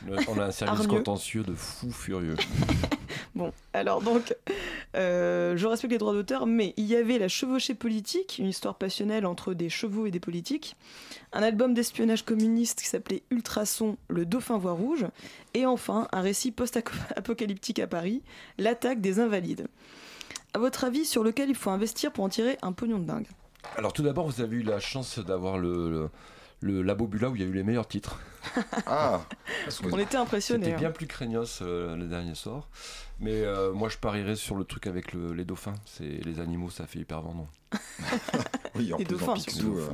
[0.08, 0.16] Ouais.
[0.28, 2.36] On a un service contentieux de fou furieux.
[3.34, 4.34] Bon, alors donc,
[4.96, 8.74] euh, je respecte les droits d'auteur, mais il y avait La chevauchée politique, une histoire
[8.74, 10.76] passionnelle entre des chevaux et des politiques,
[11.32, 15.06] un album d'espionnage communiste qui s'appelait Ultrason, Le Dauphin Voix Rouge,
[15.54, 18.22] et enfin un récit post-apocalyptique à Paris,
[18.58, 19.68] L'attaque des Invalides.
[20.58, 23.28] À votre avis, sur lequel il faut investir pour en tirer un pognon de dingue
[23.76, 26.10] Alors tout d'abord, vous avez eu la chance d'avoir le, le,
[26.60, 28.18] le Labobula où il y a eu les meilleurs titres.
[28.86, 29.20] Ah
[29.84, 30.64] On était impressionnés.
[30.64, 30.90] C'était bien hein.
[30.92, 32.68] plus craignos euh, le dernier sort.
[33.20, 35.74] Mais euh, moi, je parierais sur le truc avec le- les dauphins.
[35.84, 37.46] C'est les animaux, ça fait hyper vendant.
[38.74, 39.88] Oui, en Les plus, dauphins, en Picsou, euh,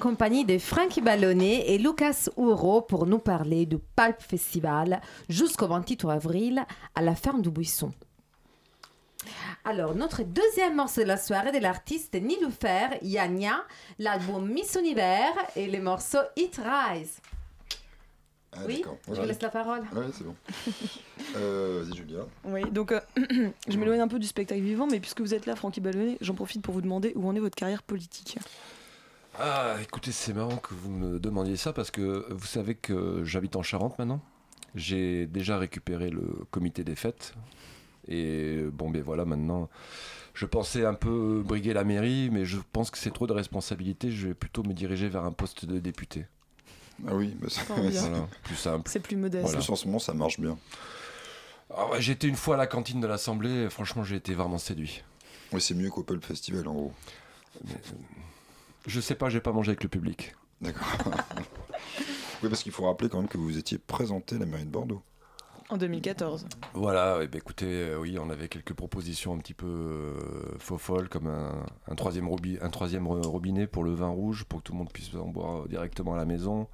[0.00, 6.06] compagnie de Frankie Ballonnet et Lucas Ouro pour nous parler du Pulp Festival jusqu'au 28
[6.06, 7.92] avril à la ferme du Buisson.
[9.64, 13.62] Alors, notre deuxième morceau de la soirée de l'artiste Niloufer Yania,
[13.98, 17.20] l'album Miss Univers et le morceau It Rise.
[18.52, 19.82] Ah, oui, je vous laisse la parole.
[19.94, 20.34] Ouais, c'est bon.
[21.36, 22.20] Euh, Vas-y, Julia.
[22.44, 23.00] Oui, donc euh,
[23.68, 26.34] je m'éloigne un peu du spectacle vivant, mais puisque vous êtes là, Francky Ballonnet, j'en
[26.34, 28.38] profite pour vous demander où en est votre carrière politique.
[29.42, 33.56] Ah, écoutez, c'est marrant que vous me demandiez ça parce que vous savez que j'habite
[33.56, 34.20] en Charente maintenant.
[34.74, 37.32] J'ai déjà récupéré le comité des fêtes.
[38.06, 39.70] Et bon, ben voilà, maintenant,
[40.34, 44.10] je pensais un peu briguer la mairie, mais je pense que c'est trop de responsabilités.
[44.10, 46.26] Je vais plutôt me diriger vers un poste de député.
[47.08, 47.48] Ah oui, bah.
[47.68, 48.90] Voilà, plus simple.
[48.90, 49.48] C'est plus modeste.
[49.48, 50.58] en plus, en ce moment, ça marche bien.
[51.74, 54.58] Ah ouais, été une fois à la cantine de l'Assemblée, et franchement, j'ai été vraiment
[54.58, 55.02] séduit.
[55.50, 56.92] Oui, c'est mieux qu'Opel Festival, en gros.
[58.86, 60.34] Je sais pas, j'ai pas mangé avec le public.
[60.60, 60.86] D'accord.
[62.42, 64.70] oui, parce qu'il faut rappeler quand même que vous étiez présenté à la mairie de
[64.70, 65.02] Bordeaux.
[65.68, 66.46] En 2014.
[66.74, 70.18] Voilà, et ben écoutez, euh, oui, on avait quelques propositions un petit peu euh,
[70.58, 74.44] faux folles, comme un, un troisième robi- un troisième ro- robinet pour le vin rouge,
[74.44, 76.66] pour que tout le monde puisse en boire directement à la maison.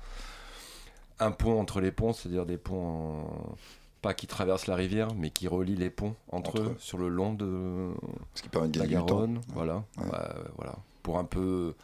[1.20, 2.86] Un pont entre les ponts, c'est-à-dire des ponts
[3.24, 3.56] en-
[4.00, 6.76] pas qui traversent la rivière, mais qui relient les ponts entre, Entre eux, eux.
[6.78, 7.90] sur le long de
[8.34, 9.14] Ce qui permet de la gagner du temps.
[9.16, 9.40] Garonne.
[9.52, 10.04] Voilà, Ouais.
[10.04, 10.18] Ouais,
[10.56, 11.74] voilà, pour un peu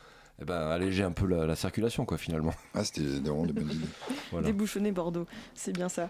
[0.42, 2.52] eh ben, alléger un peu la, la circulation, quoi, finalement.
[2.74, 3.86] Ah, c'était des- vraiment des bonnes idées.
[4.32, 4.46] Voilà.
[4.46, 6.08] Débouchonner Bordeaux, c'est bien ça.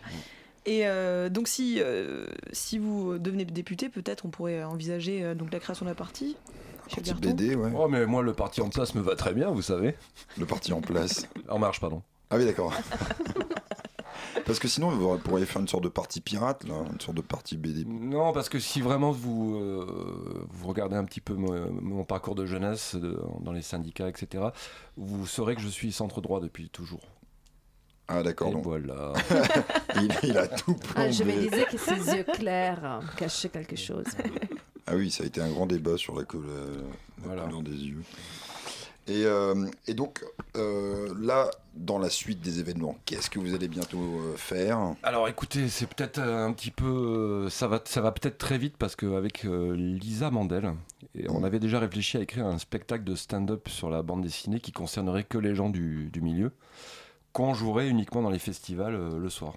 [0.64, 5.52] Et euh, donc si, euh, si vous devenez député, peut-être on pourrait envisager euh, donc
[5.52, 6.36] la création d'un parti.
[6.88, 7.14] chez Parti.
[7.20, 7.72] BD, ouais.
[7.76, 9.94] Oh, mais moi, le parti en place me va très bien, vous savez.
[10.38, 11.26] Le parti en place.
[11.48, 12.02] En marche, pardon.
[12.30, 12.72] Ah oui, d'accord.
[14.46, 17.22] Parce que sinon, vous pourriez faire une sorte de parti pirate, là, une sorte de
[17.22, 17.84] parti BD.
[17.84, 22.34] Non, parce que si vraiment vous, euh, vous regardez un petit peu mon, mon parcours
[22.34, 24.44] de jeunesse de- dans les syndicats, etc.,
[24.96, 27.02] vous saurez que je suis centre droit depuis toujours.
[28.08, 29.12] Ah d'accord, Et donc voilà.
[29.96, 31.48] il, il a tout Ah, je me plombé.
[31.50, 34.04] disais que ses yeux clairs euh, cachaient quelque chose.
[34.86, 36.24] Ah oui, ça a été un grand débat sur la,
[37.18, 37.42] Voilà.
[37.44, 38.02] couleur des yeux.
[39.08, 40.24] Et, euh, et donc,
[40.56, 44.94] euh, là, dans la suite des événements, qu'est-ce que vous allez bientôt euh, faire?
[45.02, 48.94] Alors écoutez, c'est peut-être un petit peu, ça va, ça va peut-être très vite parce
[48.94, 50.74] qu'avec Lisa Mandel,
[51.16, 54.60] et on avait déjà réfléchi à écrire un spectacle de stand-up sur la bande dessinée
[54.60, 56.52] qui concernerait que les gens du, du milieu,
[57.32, 59.54] qu'on jouerait uniquement dans les festivals le soir.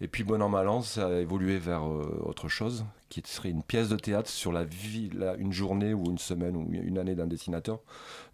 [0.00, 3.50] Et puis bon an mal an, ça a évolué vers euh, autre chose, qui serait
[3.50, 7.14] une pièce de théâtre sur la vie, une journée ou une semaine ou une année
[7.14, 7.80] d'un dessinateur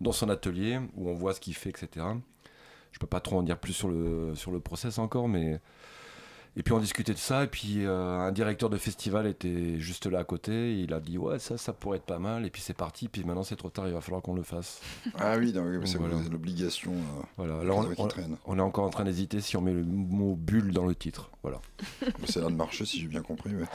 [0.01, 2.07] dans son atelier où on voit ce qu'il fait, etc.
[2.93, 5.61] Je peux pas trop en dire plus sur le, sur le process encore, mais.
[6.59, 10.07] Et puis on discutait de ça, et puis euh, un directeur de festival était juste
[10.07, 12.51] là à côté, et il a dit ouais ça ça pourrait être pas mal, et
[12.51, 14.81] puis c'est parti, puis maintenant c'est trop tard, il va falloir qu'on le fasse.
[15.19, 15.53] Ah oui,
[15.85, 16.15] c'est voilà.
[16.31, 16.93] l'obligation.
[16.93, 17.75] euh, Voilà, là
[18.47, 21.31] on, est encore en train d'hésiter si on met le mot bulle dans le titre.
[21.43, 21.61] Voilà.
[22.27, 23.55] Ça a l'air de marcher, si j'ai bien compris.
[23.55, 23.67] ouais.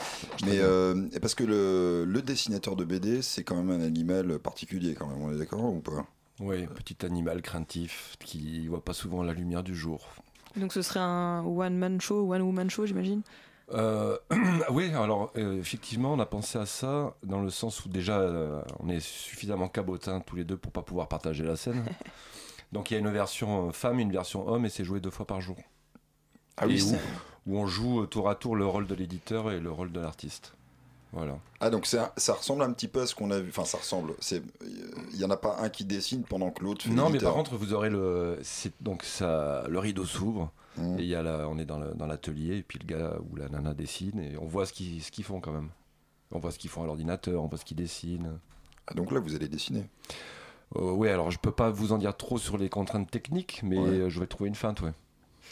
[0.45, 4.39] Mais euh, et parce que le, le dessinateur de BD, c'est quand même un animal
[4.39, 5.21] particulier, quand même.
[5.21, 6.07] On est d'accord ou pas?
[6.39, 10.09] Oui, petit animal craintif qui voit pas souvent la lumière du jour.
[10.55, 13.21] Donc ce serait un one-man show, one-woman show, j'imagine?
[13.73, 14.17] Euh,
[14.69, 18.61] oui, alors euh, effectivement, on a pensé à ça dans le sens où déjà euh,
[18.79, 21.85] on est suffisamment cabotins tous les deux pour pas pouvoir partager la scène.
[22.71, 25.09] Donc il y a une version femme et une version homme et c'est joué deux
[25.09, 25.57] fois par jour.
[26.57, 26.83] Ah oui,
[27.47, 30.53] où, on joue tour à tour le rôle de l'éditeur et le rôle de l'artiste.
[31.13, 31.37] Voilà.
[31.59, 33.49] Ah donc un- ça ressemble un petit peu à ce qu'on a vu.
[33.49, 34.13] Enfin, ça ressemble.
[34.19, 34.41] C'est
[35.13, 37.55] il y en a pas un qui dessine pendant que l'autre Non, mais par contre,
[37.55, 38.39] vous aurez le.
[38.79, 40.51] Donc, ça, le rideau s'ouvre.
[40.77, 40.99] Mhm.
[40.99, 42.57] Et il y a la, on est dans l'atelier.
[42.57, 44.19] et puis le gars ou la nana dessine.
[44.21, 45.69] Et on voit ce qu'ils ce qu'ils font quand même.
[46.31, 48.39] On voit ce qu'ils font à l'ordinateur, on voit ce qu'ils dessinent.
[48.87, 49.83] Ah, donc là, vous allez dessiner.
[50.77, 53.77] Euh, oui, alors je peux pas vous en dire trop sur les contraintes techniques, mais
[53.77, 54.09] Ouais.
[54.09, 54.93] je vais trouver une feinte, ouais.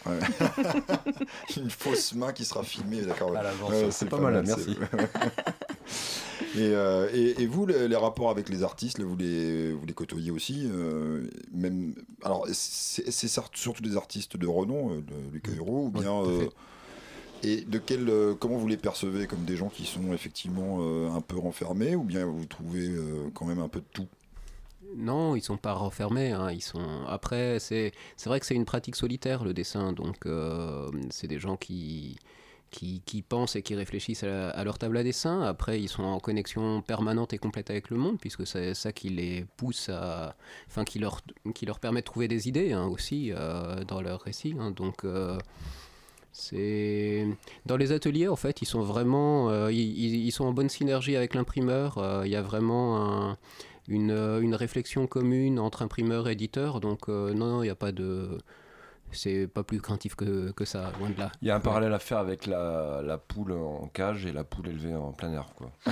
[0.06, 0.18] Ouais.
[1.56, 3.30] Une fausse main qui sera filmée, d'accord.
[3.32, 3.38] ouais.
[3.68, 4.76] Ouais, c'est pas mal, merci.
[6.56, 9.84] et, euh, et, et vous, les, les rapports avec les artistes, là, vous les, vous
[9.86, 15.52] les côtoyez aussi euh, même, Alors, c'est surtout des artistes de renom, euh, de Lucas
[15.52, 16.14] Huro, ou Ouais, bien.
[16.24, 16.48] euh,
[17.42, 21.10] et de quel, euh, comment vous les percevez comme des gens qui sont effectivement euh,
[21.10, 24.06] un peu renfermés, ou bien vous trouvez euh, quand même un peu de tout?
[24.96, 26.32] Non, ils sont pas renfermés.
[26.32, 27.04] hein, Ils sont.
[27.06, 27.92] Après, c'est
[28.26, 32.16] vrai que c'est une pratique solitaire le dessin, donc euh, c'est des gens qui,
[32.70, 35.42] qui pensent et qui réfléchissent à, leur table à dessin.
[35.42, 39.10] Après, ils sont en connexion permanente et complète avec le monde, puisque c'est ça qui
[39.10, 40.34] les pousse à,
[40.68, 41.20] enfin qui leur
[41.54, 44.54] qui leur permet de trouver des idées hein, aussi euh, dans leur récit.
[44.58, 44.70] hein.
[44.72, 45.38] donc euh,
[46.32, 47.26] c'est
[47.66, 52.22] dans les ateliers en fait, ils sont vraiment, ils, sont en bonne synergie avec l'imprimeur.
[52.24, 52.98] Il y a vraiment
[53.30, 53.38] un-
[53.90, 56.80] une, euh, une réflexion commune entre imprimeur et éditeur.
[56.80, 58.38] Donc euh, non, non, il n'y a pas de,
[59.12, 61.30] c'est pas plus craintif que, que ça, loin de là.
[61.42, 64.44] Il y a un parallèle à faire avec la, la poule en cage et la
[64.44, 65.70] poule élevée en plein air, quoi.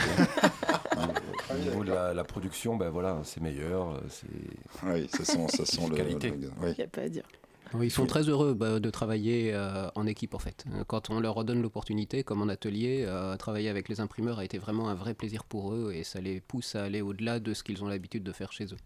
[1.50, 3.90] Au niveau de la, la production, ben voilà, c'est meilleur.
[3.92, 4.26] euh, C'est
[4.86, 6.30] Oui, ça sent, ça sent le, Qualité.
[6.30, 6.72] le- oui.
[6.72, 7.24] Il n'y a pas à dire.
[7.82, 10.64] Ils sont très heureux bah, de travailler euh, en équipe en fait.
[10.74, 14.44] Euh, Quand on leur redonne l'opportunité, comme en atelier, euh, travailler avec les imprimeurs a
[14.44, 17.52] été vraiment un vrai plaisir pour eux et ça les pousse à aller au-delà de
[17.54, 18.78] ce qu'ils ont l'habitude de faire chez eux.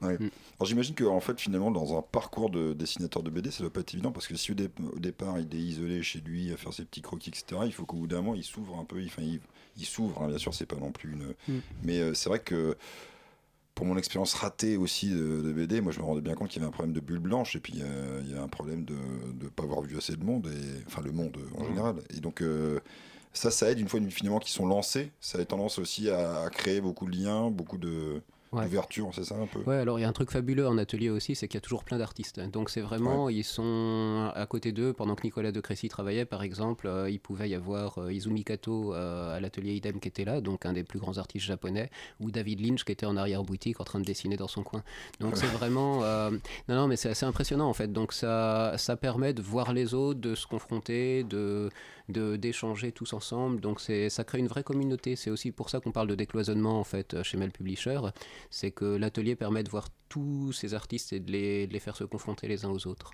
[0.00, 0.14] Ouais.
[0.18, 0.30] Mm.
[0.58, 3.72] Alors j'imagine que en fait finalement dans un parcours de dessinateur de BD ça doit
[3.72, 6.52] pas être évident parce que si au, dé- au départ il est isolé chez lui
[6.52, 8.84] à faire ses petits croquis etc il faut qu'au bout d'un moment il s'ouvre un
[8.84, 9.38] peu il, il,
[9.78, 11.58] il s'ouvre hein, bien sûr c'est pas non plus une Mm.
[11.84, 12.76] mais euh, c'est vrai que
[13.74, 16.60] pour mon expérience ratée aussi de, de BD moi je me rendais bien compte qu'il
[16.60, 18.84] y avait un problème de bulle blanche et puis euh, il y a un problème
[18.84, 21.66] de ne pas avoir vu assez de monde et enfin le monde en Mm.
[21.66, 22.80] général et donc euh,
[23.32, 26.50] ça ça aide une fois finalement qu'ils sont lancés ça a tendance aussi à, à
[26.50, 28.64] créer beaucoup de liens beaucoup de Ouais.
[28.64, 31.08] d'ouverture c'est ça un peu Ouais, alors il y a un truc fabuleux en atelier
[31.10, 32.38] aussi, c'est qu'il y a toujours plein d'artistes.
[32.40, 34.92] Donc c'est vraiment, ils sont à côté d'eux.
[34.92, 38.44] Pendant que Nicolas de Crécy travaillait, par exemple, euh, il pouvait y avoir euh, Izumi
[38.44, 41.90] Kato euh, à l'atelier Idem qui était là, donc un des plus grands artistes japonais,
[42.20, 44.82] ou David Lynch qui était en arrière-boutique en train de dessiner dans son coin.
[45.20, 46.02] Donc c'est vraiment...
[46.02, 46.30] euh,
[46.68, 47.92] Non, non, mais c'est assez impressionnant en fait.
[47.92, 51.70] Donc ça, ça permet de voir les autres, de se confronter, de-
[52.08, 53.60] d'échanger tous ensemble.
[53.60, 55.16] Donc ça crée une vraie communauté.
[55.16, 58.00] C'est aussi pour ça qu'on parle de décloisonnement en fait chez Mel Publisher.
[58.50, 61.96] C'est que l'atelier permet de voir tous ces artistes et de les, de les faire
[61.96, 63.12] se confronter les uns aux autres.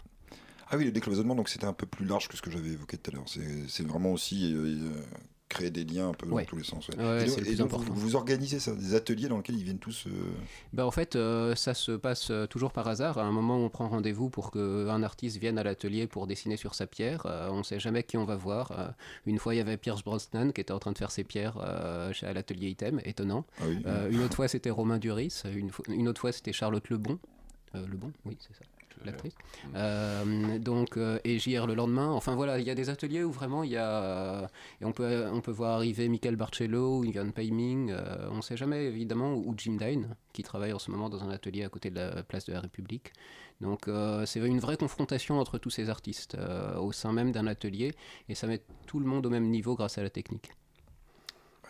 [0.71, 2.99] Ah oui, le décloisonnement, donc c'était un peu plus large que ce que j'avais évoqué
[2.99, 3.25] tout à l'heure.
[3.27, 4.93] C'est vraiment aussi euh,
[5.49, 6.43] créer des liens un peu Ouais.
[6.45, 6.89] dans tous les sens.
[6.89, 6.97] ouais.
[6.97, 9.57] Ouais, et donc, c'est le et plus donc, vous, organisez ça, des ateliers dans lesquels
[9.57, 10.07] ils viennent tous.
[10.07, 10.11] euh,
[10.73, 13.17] Ben, en fait, euh, ça se passe euh, toujours par hasard.
[13.19, 16.75] À un moment, on prend rendez-vous pour qu'un artiste vienne à l'atelier pour dessiner sur
[16.75, 17.23] sa pierre.
[17.27, 18.95] Euh, on ne sait jamais qui on va voir.
[19.27, 21.57] Une fois, il y avait Pierce Brosnan qui était en train de faire ses pierres
[21.59, 23.45] à l'atelier Item, étonnant.
[23.61, 25.43] Ah oui, une autre fois, c'était Romain Duris.
[25.47, 27.19] Une, une autre fois, c'était Charlotte Lebon.
[27.75, 28.65] Lebon, oui, c'est ça.
[29.05, 29.35] L'actrice.
[29.75, 32.11] Euh, donc, euh, et JR le lendemain.
[32.11, 34.03] Enfin voilà, il y a des ateliers où vraiment il y a.
[34.03, 34.47] euh,
[34.81, 38.43] et on peut, on peut voir arriver Michael Barcello ou Ivan Paiming, euh, on ne
[38.43, 41.69] sait jamais évidemment, ou Jim Dine, qui travaille en ce moment dans un atelier à
[41.69, 43.13] côté de la place de la République.
[43.61, 47.47] Donc euh, c'est une vraie confrontation entre tous ces artistes euh, au sein même d'un
[47.47, 47.95] atelier,
[48.29, 50.51] et ça met tout le monde au même niveau grâce à la technique.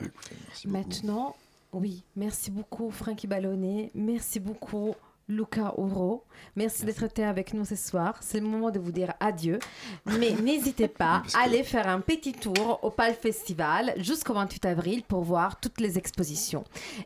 [0.00, 0.78] ouais, écoutez, merci beaucoup.
[0.78, 1.36] Maintenant,
[1.72, 4.94] oui, merci beaucoup Frankie Ballonnet, merci beaucoup
[5.28, 6.24] Luca Oro,
[6.56, 8.16] merci, d'être été avec nous ce soir.
[8.20, 9.58] C'est le moment de vous dire adieu,
[10.06, 15.02] mais n'hésitez pas à aller faire un petit tour au PAL Festival jusqu'au 28 avril
[15.02, 16.64] pour voir toutes les expositions.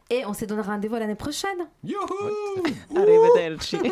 [0.09, 1.69] Et on se donne rendez-vous l'année prochaine.
[1.83, 2.63] Youhou
[2.95, 3.79] Arrivederci.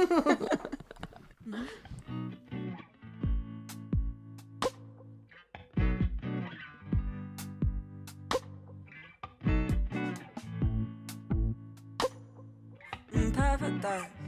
[13.81, 14.20] paradise.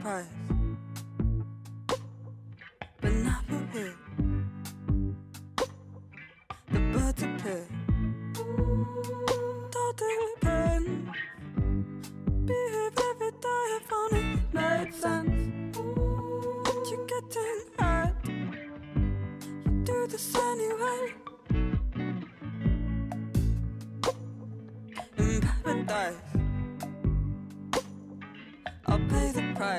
[0.00, 0.24] Price,
[3.02, 3.99] but not for here.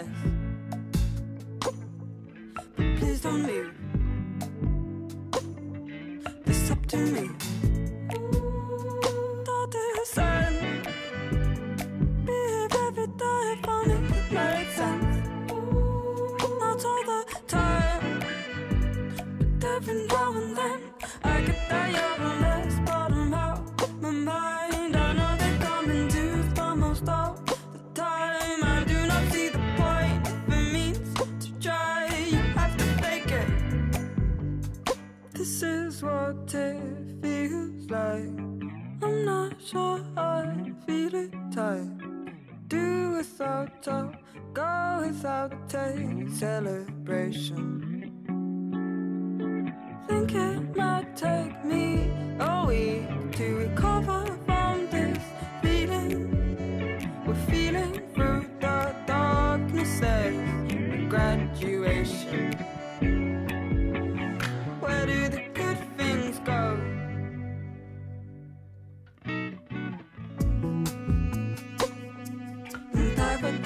[0.02, 0.31] Yeah.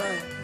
[0.05, 0.34] Paradise.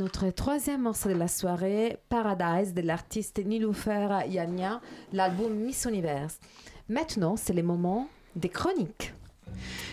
[0.00, 4.80] Notre troisième morceau de la soirée, Paradise de l'artiste Niloufer Yania,
[5.12, 6.30] l'album Miss Univers.
[6.88, 9.12] Maintenant, c'est le moment des chroniques.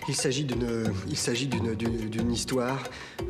[0.08, 2.84] Il s'agit d'une, il s'agit d'une, d'une, d'une histoire,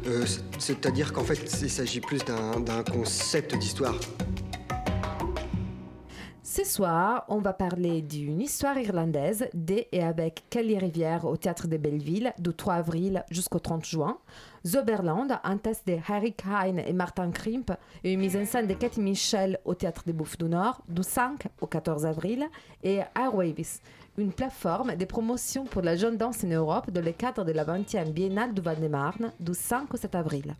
[0.05, 3.95] euh, c'est- c'est-à-dire qu'en fait, il s'agit plus d'un, d'un concept d'histoire.
[6.43, 11.67] Ce soir, on va parler d'une histoire irlandaise de et avec Kelly Rivière au Théâtre
[11.67, 14.17] de Belleville du 3 avril jusqu'au 30 juin.
[14.68, 17.72] Zoberland, un test de Harry Kine et Martin Krimp
[18.03, 21.47] une mise en scène de Cathy Michel au Théâtre des Bouffes du Nord du 5
[21.61, 22.45] au 14 avril.
[22.84, 23.80] Et Airwaves,
[24.18, 27.63] une plateforme de promotion pour la jeune danse en Europe dans le cadre de la
[27.63, 30.53] 20e Biennale du Val-de-Marne du 5 au 7 avril.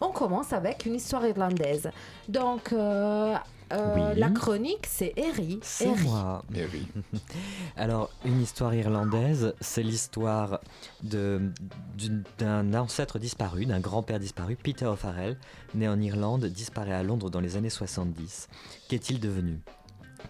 [0.00, 1.90] On commence avec une histoire irlandaise.
[2.28, 3.36] Donc, euh,
[3.72, 4.18] euh, Oui.
[4.20, 5.58] la chronique, c'est Eri.
[5.62, 6.02] C'est Eri.
[6.04, 6.44] moi.
[7.76, 10.60] Alors, une histoire irlandaise, c'est l'histoire
[11.02, 15.36] d'un ancêtre disparu, d'un grand-père disparu, Peter O'Farrell,
[15.74, 18.48] né en Irlande, disparaît à Londres dans les années 70.
[18.88, 19.60] Qu'est-il devenu?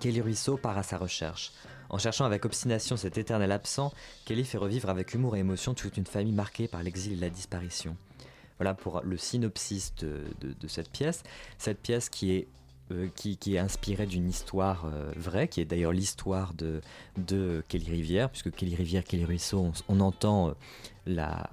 [0.00, 1.52] Kelly Ruisseau part à sa recherche.
[1.90, 3.92] En cherchant avec obstination cet éternel absent,
[4.26, 7.30] Kelly fait revivre avec humour et émotion toute une famille marquée par l'exil et la
[7.30, 7.96] disparition.
[8.58, 11.22] Voilà pour le synopsis de, de- de cette pièce.
[11.56, 12.48] Cette pièce qui est,
[12.90, 16.80] euh, qui, est inspirée d'une histoire euh, vraie, qui est d'ailleurs l'histoire de,
[17.68, 20.52] Kelly Rivière, puisque Kelly Rivière, Kelly Ruisseau, on, entend euh,
[21.04, 21.46] la,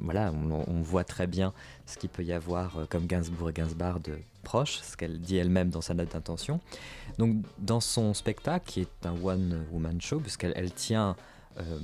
[0.00, 1.52] voilà, on, voit très bien
[1.86, 5.70] ce qu'il peut y avoir comme Gainsbourg et Gainsbard de proche, ce qu'elle dit elle-même
[5.70, 6.60] dans sa note d'intention.
[7.18, 11.16] Donc dans son spectacle, qui est un one-woman show, puisqu'elle elle tient
[11.58, 11.78] euh,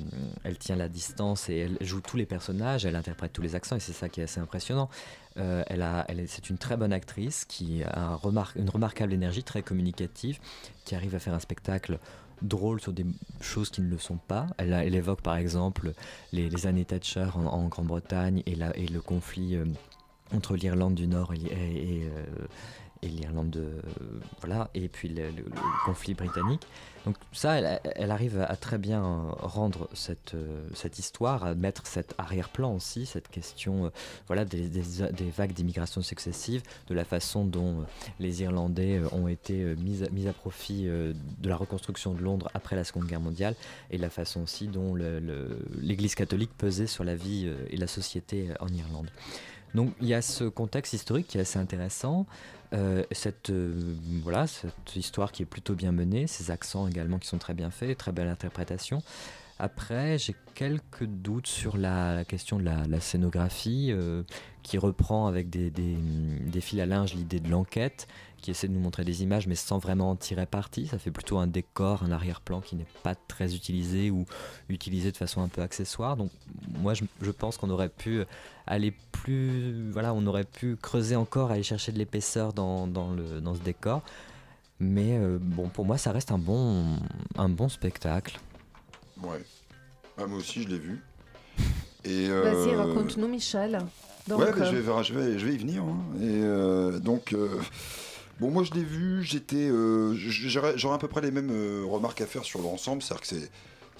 [0.44, 3.76] elle tient la distance et elle joue tous les personnages, elle interprète tous les accents
[3.76, 4.88] et c'est ça qui est assez impressionnant.
[5.36, 8.18] Euh, elle a, c'est une très bonne actrice qui a
[8.56, 10.38] une remarquable énergie, très communicative,
[10.84, 11.98] qui arrive à faire un spectacle
[12.42, 13.04] drôle sur des
[13.40, 14.46] choses qui ne le sont pas.
[14.58, 15.92] Elle, évoque par exemple
[16.32, 19.64] les, années Thatcher en, Grande-Bretagne et, le conflit euh,
[20.34, 22.08] entre l'Irlande du Nord et,
[23.02, 23.66] et l'Irlande de
[24.40, 25.30] voilà et puis le,
[25.84, 26.62] conflit britannique.
[27.06, 27.56] Donc ça
[27.94, 32.74] elle, arrive à très bien euh, rendre cette, euh, cette histoire à mettre cet arrière-plan
[32.74, 33.90] aussi cette question euh,
[34.26, 34.68] voilà des,
[35.34, 37.84] vagues d'immigration successives de la façon dont euh,
[38.20, 42.14] les Irlandais euh, ont été euh, mis, à, mis à profit euh, de la reconstruction
[42.14, 43.54] de Londres après la Seconde Guerre mondiale
[43.90, 48.48] et la façon aussi dont l'Église catholique pesait sur la vie euh, et la société
[48.60, 49.10] en Irlande.
[49.74, 52.26] Donc il y a ce contexte historique qui est assez intéressant,
[52.74, 53.72] euh, cette, euh,
[54.22, 57.70] voilà, cette histoire qui est plutôt bien menée, ces accents également qui sont très bien
[57.70, 59.02] faits, très belle interprétation.
[59.58, 64.22] Après, j'ai quelques doutes sur la, question de la, scénographie euh,
[64.62, 68.06] qui reprend avec des, des fils à linge l'idée de l'enquête,
[68.40, 70.86] qui essaie de nous montrer des images mais sans vraiment en tirer parti.
[70.86, 74.24] Ça fait plutôt un décor, un arrière-plan qui n'est pas très utilisé ou
[74.68, 76.16] utilisé de façon un peu accessoire.
[76.16, 76.30] Donc
[76.80, 78.22] moi je, je pense qu'on aurait pu
[78.66, 79.90] aller plus...
[79.92, 83.60] Voilà, on aurait pu creuser encore, aller chercher de l'épaisseur dans, dans, le, dans ce
[83.60, 84.02] décor.
[84.80, 86.84] Mais euh, bon, pour moi ça reste un bon,
[87.36, 88.38] un bon spectacle.
[89.22, 89.42] Ouais.
[90.16, 91.00] Ah, moi aussi, je l'ai vu.
[92.04, 93.78] Et, Vas-y, euh, raconte-nous, Michel.
[94.28, 95.82] Donc, ouais, euh, je, vais, je, vais, je vais y venir.
[95.82, 95.98] hein.
[96.20, 97.60] Et euh, donc, euh,
[98.40, 99.68] bon, moi je l'ai vu, j'étais.
[99.70, 103.26] euh, J'aurais à peu près les mêmes euh, remarques à faire sur l'ensemble, c'est-à-dire que
[103.28, 103.50] c'est.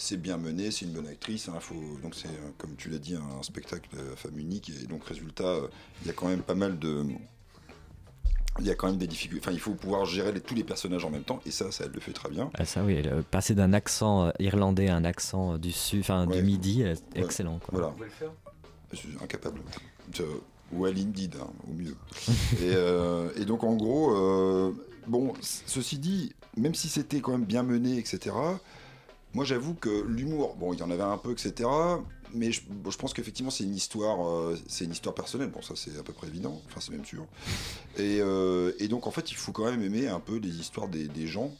[0.00, 1.48] C'est bien mené, c'est une bonne actrice.
[1.48, 1.74] hein, faut,
[2.04, 4.70] donc c'est, euh, comme tu l'as dit, un, spectacle de femme unique.
[4.70, 5.56] Et donc, résultat,
[6.02, 7.04] il y a quand même pas mal de.
[8.60, 9.42] Il y a quand même des difficultés.
[9.44, 11.40] Enfin, il faut pouvoir gérer les- tous les personnages en même temps.
[11.46, 12.48] Et ça, ça, elle le fait très bien.
[12.54, 16.36] Ah, ça oui, le- passer d'un accent irlandais à un accent du sud, enfin Ouais.
[16.36, 17.24] du midi, euh, Ouais.
[17.24, 17.58] excellent.
[17.58, 17.78] Quoi.
[17.80, 17.94] Voilà.
[18.92, 19.60] Je suis incapable.
[20.14, 20.22] Je-
[20.72, 21.96] Well indeed, hein, au mieux.
[22.60, 24.72] et, euh, et donc en gros, euh,
[25.06, 28.34] bon, ceci dit, même si c'était quand même bien mené, etc.,
[29.34, 31.68] moi j'avoue que l'humour, bon, il y en avait un peu, etc.,
[32.34, 35.48] mais je, bon, je pense qu'effectivement c'est une histoire, euh, c'est une histoire personnelle.
[35.48, 37.26] Bon, ça c'est à peu près évident, enfin c'est même sûr.
[37.98, 38.18] Et,
[38.78, 41.26] et donc en fait, il faut quand même aimer un peu les histoires des, des
[41.26, 41.52] gens.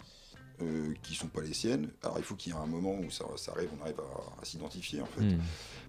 [0.62, 1.88] Euh, qui sont pas les siennes.
[2.02, 4.42] Alors il faut qu'il y ait un moment où ça, ça arrive, on arrive à,
[4.42, 5.22] à s'identifier en fait.
[5.22, 5.38] Mm.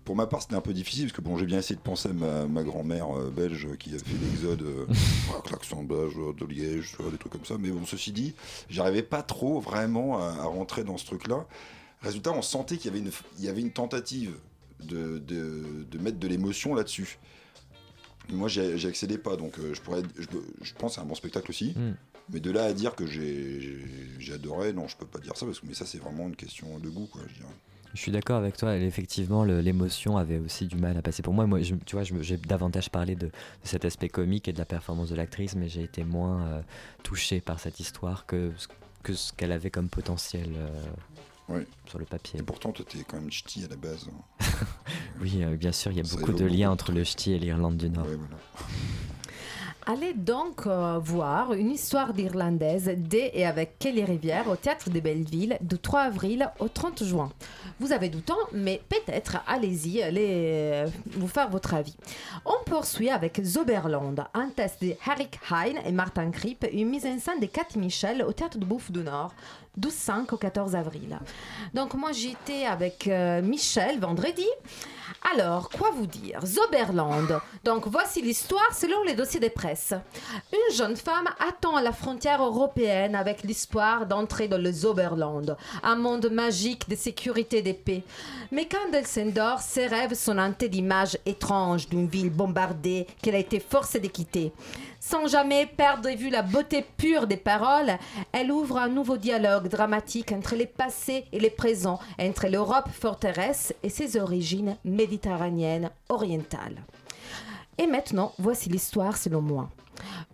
[0.05, 2.09] Pour ma part, c'était un peu difficile parce que bon, j'ai bien essayé de penser
[2.09, 4.86] à ma, ma grand-mère euh, belge qui a fait l'exode euh,
[5.47, 7.55] à l'accent belge de Liège, des trucs comme ça.
[7.59, 8.34] Mais bon, ceci dit,
[8.70, 11.45] j'arrivais pas trop vraiment à, à rentrer dans ce truc-là.
[12.01, 14.36] Résultat, on sentait qu'il y avait une, il y avait une tentative
[14.84, 17.20] de, de, de mettre de l'émotion là-dessus.
[18.32, 20.28] Moi, j'ai accédé pas, donc euh, je pourrais, je,
[20.61, 21.74] je pense c'est un bon spectacle aussi.
[21.76, 21.93] Mm.
[22.32, 25.59] Mais de là à dire que j'ai adoré, non, je peux pas dire ça parce
[25.59, 27.21] que mais ça c'est vraiment une question de goût, quoi.
[27.27, 27.53] Je dirais.
[27.95, 28.75] Je suis d'accord avec toi.
[28.77, 31.47] Effectivement, l'émotion avait aussi du mal à passer pour moi.
[31.47, 33.32] Moi, je- tu vois, j'ai davantage parlé de, de
[33.63, 36.61] cet aspect comique et de la performance de l'actrice, mais j'ai été moins euh,
[37.01, 38.67] touché par cette histoire que, ce-
[39.01, 42.39] que ce qu'elle avait comme potentiel euh, sur le papier.
[42.39, 44.07] Et pourtant, toi, t'es quand même ch'ti à la base.
[45.21, 47.39] Oui, euh, bien sûr, il y a Ça beaucoup de liens entre le ch'ti et
[47.39, 48.05] l'Irlande du Nord.
[48.05, 48.38] Ouais, voilà.
[49.92, 55.00] Allez donc euh, voir une histoire d'Irlandaise dès et avec Kelly Rivière au Théâtre de
[55.00, 57.32] Belleville du 3 avril au 30 juin.
[57.80, 61.96] Vous avez du temps, mais peut-être allez-y, allez euh, vous faire votre avis.
[62.46, 67.18] On poursuit avec Zoberland, un test de Eric Hein et Martin Kripp, une mise en
[67.18, 69.34] scène de Cathy Michel au Théâtre de Bouffe du Nord
[69.76, 71.18] du 5 au 14 avril.
[71.74, 74.46] Donc moi j'étais avec euh, Michel vendredi.
[75.34, 76.39] Alors, quoi vous dire?
[76.45, 77.41] Zoberland.
[77.63, 79.93] Donc, voici l'histoire selon les dossiers des presses.
[80.51, 85.95] Une jeune femme attend à la frontière européenne avec l'espoir d'entrer dans le Zoberland, un
[85.95, 88.03] monde magique de sécurité et de paix.
[88.51, 93.39] Mais quand elle s'endort, ses rêves sont hantés d'images étranges d'une ville bombardée qu'elle a
[93.39, 94.51] été forcée de quitter.
[95.01, 97.97] Sans jamais perdre de vue la beauté pure des paroles,
[98.34, 103.74] elle ouvre un nouveau dialogue dramatique entre les passés et les présents, entre l'Europe forteresse
[103.82, 104.76] et ses origines
[105.10, 106.84] méditerranéennes orientales.
[107.80, 109.70] Et maintenant, voici l'histoire selon moi.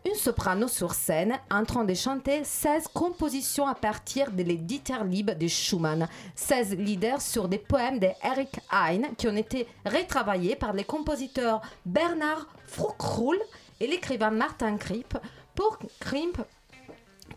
[0.05, 5.34] Une soprano sur scène en train de chanter 16 compositions à partir de l'éditeur libre
[5.34, 10.84] de Schumann, 16 leaders sur des poèmes d'Eric Hein qui ont été retravaillés par les
[10.84, 13.39] compositeurs Bernard Froukroul
[13.80, 15.17] et l'écrivain Martin Kripp
[15.55, 16.38] pour, Krimp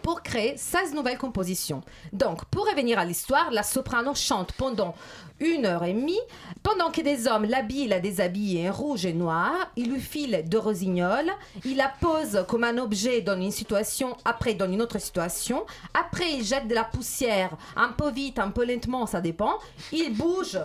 [0.03, 1.83] pour créer 16 nouvelles compositions.
[2.13, 4.95] Donc, pour revenir à l'histoire, la soprano chante pendant
[5.41, 6.19] une heure et demie,
[6.63, 10.59] pendant que des hommes l'habillent, la déshabillent en rouge et noir, il lui file de
[10.59, 11.31] rosignoles,
[11.65, 16.33] il la pose comme un objet dans une situation, après dans une autre situation, après
[16.33, 19.59] il jette de la poussière, un peu vite, un peu lentement, ça dépend,
[19.93, 20.59] il bouge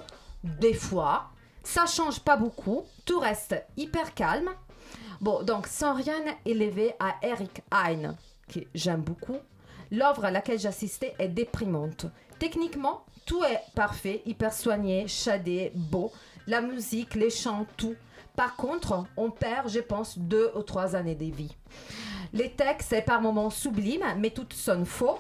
[0.44, 1.30] des fois,
[1.64, 4.50] ça change pas beaucoup, tout reste hyper calme,
[5.24, 8.16] Bon, donc sans rien élever à Eric Hein,
[8.48, 9.38] que j'aime beaucoup,
[9.92, 12.08] l'œuvre à laquelle j'assistais est déprimante.
[12.40, 16.12] Techniquement, tout est parfait, hyper soigné, shadé, beau.
[16.48, 17.96] La musique, les chants, tout.
[18.36, 21.56] Par contre, on perd, je pense, deux ou trois années de vie.
[22.34, 25.20] Les textes est par moments sublimes, mais tout sonne faux.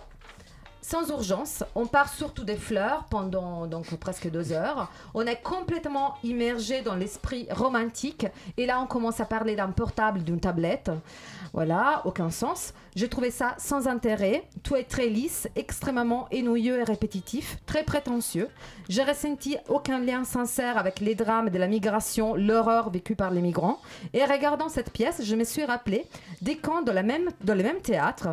[0.85, 4.91] Sans urgence, on part surtout des fleurs pendant donc presque deux heures.
[5.13, 8.27] On est complètement immergé dans l'esprit romantique
[8.57, 10.91] et là on commence à parler d'un portable, d'une tablette.
[11.53, 12.73] Voilà, aucun sens.
[12.97, 14.43] J'ai trouvé ça sans intérêt.
[14.61, 18.49] Tout est très lisse, extrêmement ennuyeux et répétitif, très prétentieux.
[18.89, 23.41] J'ai ressenti aucun lien sincère avec les drames de la migration, l'horreur vécue par les
[23.41, 23.79] migrants.
[24.13, 26.05] Et regardant cette pièce, je me suis rappelé
[26.41, 28.29] des camps dans, la même, dans le même théâtre,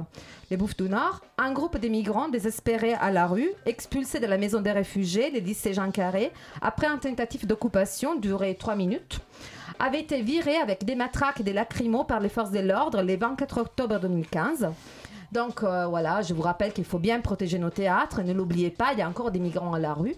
[0.50, 4.38] les Bouffes du Nord, un groupe de migrants désespérés à la rue, expulsés de la
[4.38, 6.32] maison des réfugiés, les lycées Jean Carré,
[6.62, 9.20] après un tentative d'occupation duré trois minutes
[9.78, 13.16] avait été viré avec des matraques et des lacrymos par les forces de l'ordre le
[13.16, 14.68] 24 octobre 2015.
[15.32, 18.22] Donc euh, voilà, je vous rappelle qu'il faut bien protéger nos théâtres.
[18.22, 20.14] Ne l'oubliez pas, il y a encore des migrants à la rue.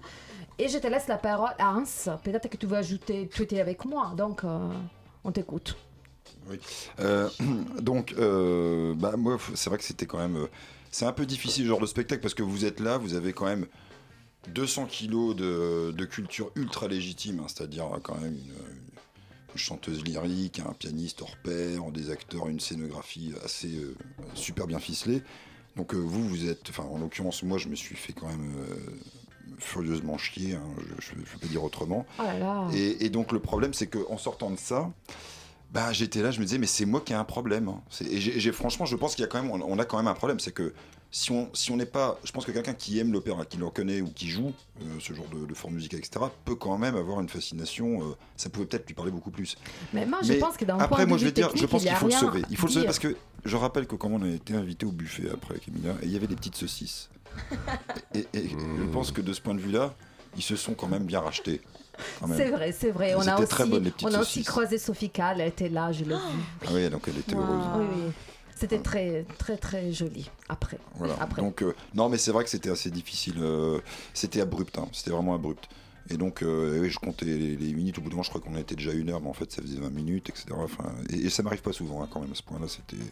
[0.58, 2.16] Et je te laisse la parole à Hans.
[2.22, 4.68] Peut-être que tu veux ajouter, tu étais avec moi, donc euh,
[5.24, 5.76] on t'écoute.
[6.48, 6.58] Oui.
[7.00, 7.28] Euh,
[7.80, 10.46] donc, bah, moi, c'est vrai que c'était quand même.
[10.93, 13.32] C'est un peu difficile, ce genre de spectacle, parce que vous êtes là, vous avez
[13.32, 13.66] quand même
[14.55, 18.53] 200 kilos de, de culture ultra légitime, hein, c'est-à-dire euh, quand même une,
[19.53, 23.97] une chanteuse lyrique, un pianiste hors pair, des acteurs, une scénographie assez euh,
[24.34, 25.22] super bien ficelée.
[25.76, 26.68] Donc, euh, vous, vous êtes.
[26.68, 28.55] Enfin, en l'occurrence, moi, je me suis fait quand même.
[28.68, 28.76] euh,
[29.59, 30.62] furieusement chier, hein,
[30.99, 32.05] je ne peux pas dire autrement.
[32.18, 32.68] Oh là là.
[32.74, 34.90] Et, et donc le problème, c'est qu'en sortant de ça,
[35.72, 37.68] bah, j'étais là, je me disais, mais c'est moi qui ai un problème.
[37.68, 37.80] hein.
[38.08, 40.08] Et j'ai, franchement, je pense qu'il y a quand même, on, on a quand même
[40.08, 40.72] un problème, c'est que
[41.14, 43.66] si on si on n'est pas, je pense que quelqu'un qui aime l'opéra, qui le
[43.66, 46.96] reconnaît ou qui joue euh, ce genre de, de forme musicale, etc., peut quand même
[46.96, 48.02] avoir une fascination.
[48.02, 49.56] euh, ça pouvait peut-être lui parler beaucoup plus.
[49.92, 51.82] Mais moi, je pense que d'un après, point de moi, je vais dire, je pense
[51.82, 52.42] qu'il faut le sauver.
[52.50, 53.14] Il faut le sauver parce que
[53.44, 56.12] je rappelle que quand on a été invité au buffet après avec Emilia, et il
[56.12, 57.10] y avait des petites saucisses.
[58.14, 59.94] et, et je pense que de ce point de vue-là,
[60.36, 61.60] ils se sont quand même bien rachetés.
[62.36, 63.14] C'est vrai, c'est vrai.
[63.14, 65.68] On a, aussi, très bonnes, les petites on a aussi croisé Sophie Kahl, elle était
[65.68, 66.20] là, je l'ai vue.
[66.66, 67.64] Ah oui, donc elle était heureuse.
[67.78, 68.12] Oui, oui.
[68.55, 70.78] C'était très, très, très joli après.
[70.95, 71.16] Voilà.
[71.20, 71.43] après.
[71.43, 73.34] Donc, euh, non, mais c'est vrai que c'était assez difficile.
[73.38, 73.80] euh,
[74.14, 75.68] c'était abrupt, hein, c'était vraiment abrupt.
[76.11, 77.99] Et donc, euh, oui, je comptais les, les minutes.
[77.99, 79.62] Au bout d'un moment, je crois qu'on était déjà une heure, mais en fait, ça
[79.62, 80.47] faisait 20 minutes, etc.
[80.57, 82.66] Enfin, et, et ça m'arrive pas souvent, hein, quand même, à ce point-là.
[82.68, 83.03] C'était.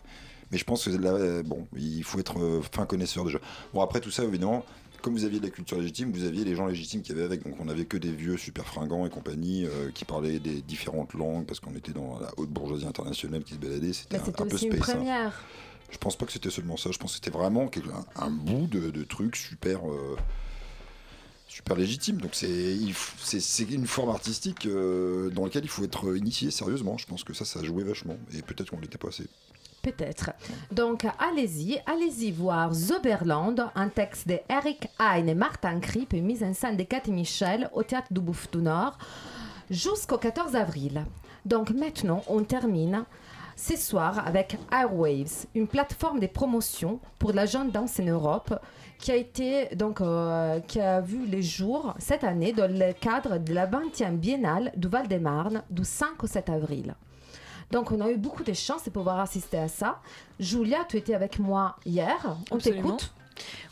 [0.51, 3.39] Mais je pense que là, euh, bon, il faut être euh, fin connaisseur déjà.
[3.72, 4.64] Bon, après tout ça, évidemment,
[5.01, 7.44] comme vous aviez de la culture légitime, vous aviez les gens légitimes qui avaient avec.
[7.44, 11.14] Donc, on avait que des vieux super fringants et compagnie euh, qui parlaient des différentes
[11.14, 13.92] langues parce qu'on était dans la haute bourgeoisie internationale qui se baladait.
[13.92, 14.88] C'était un, peu une space.
[15.01, 15.05] hein.
[15.90, 16.90] Je pense pas que c'était seulement ça.
[16.92, 20.16] Je pense que c'était vraiment quelque- un, un bout de, de truc super, euh,
[21.48, 22.20] super légitime.
[22.20, 22.76] Donc c'est
[23.70, 26.96] une forme artistique euh, dans laquelle il faut être initié sérieusement.
[26.98, 28.16] Je pense que ça, ça a joué vachement.
[28.34, 29.26] Et peut-être qu'on l'était pas assez.
[29.83, 30.33] Peut-être.
[30.70, 36.53] Donc, allez-y, allez-y voir Zoberland, un texte de Eric Hein et Martin Kripp, mise en
[36.53, 38.99] scène de Cathy Michel au Théâtre du Bouffe du Nord,
[39.70, 41.05] jusqu'au 14 avril.
[41.47, 43.05] Donc, maintenant, on termine
[43.57, 48.55] ce soir avec Airwaves, une plateforme de promotion pour la jeune danse en Europe
[48.99, 53.39] qui a été donc euh, qui a vu les jours cette année dans le cadre
[53.39, 56.95] de la 20e biennale du Val-de-Marne du 5 au 7 avril.
[57.71, 60.01] Donc on a eu beaucoup de chance de pouvoir assister à ça.
[60.39, 62.37] Julia, tu étais avec moi hier.
[62.51, 63.12] On t'écoute.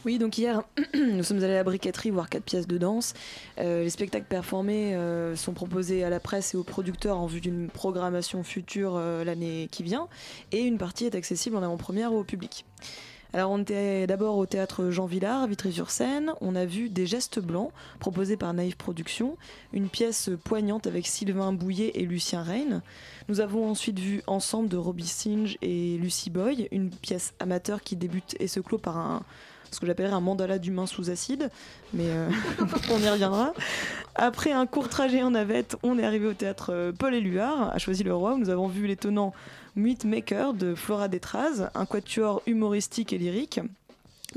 [0.05, 0.63] Oui, donc hier,
[0.95, 3.15] nous sommes allés à la briqueterie voir quatre pièces de danse.
[3.59, 7.41] Euh, les spectacles performés euh, sont proposés à la presse et aux producteurs en vue
[7.41, 10.09] d'une programmation future euh, l'année qui vient.
[10.53, 12.65] Et une partie est accessible en avant-première au public.
[13.35, 16.33] Alors on était d'abord au théâtre Jean Villard, Vitry-sur-Seine.
[16.41, 19.37] On a vu Des gestes blancs, proposés par Naïve Productions,
[19.75, 22.81] une pièce poignante avec Sylvain Bouillet et Lucien Reine.
[23.29, 27.97] Nous avons ensuite vu Ensemble de Robbie Singe et Lucy Boy, une pièce amateur qui
[27.97, 29.23] débute et se clôt par un
[29.71, 31.51] ce que j'appellerais un mandala d'humain sous acide,
[31.93, 32.29] mais euh,
[32.91, 33.53] on y reviendra.
[34.15, 37.79] Après un court trajet en navette, on est arrivé au théâtre euh, Paul Éluard, à
[37.79, 39.33] Choisy-le-Roi, nous avons vu l'étonnant
[39.77, 43.61] Meat Maker de Flora Détraz, un quatuor humoristique et lyrique.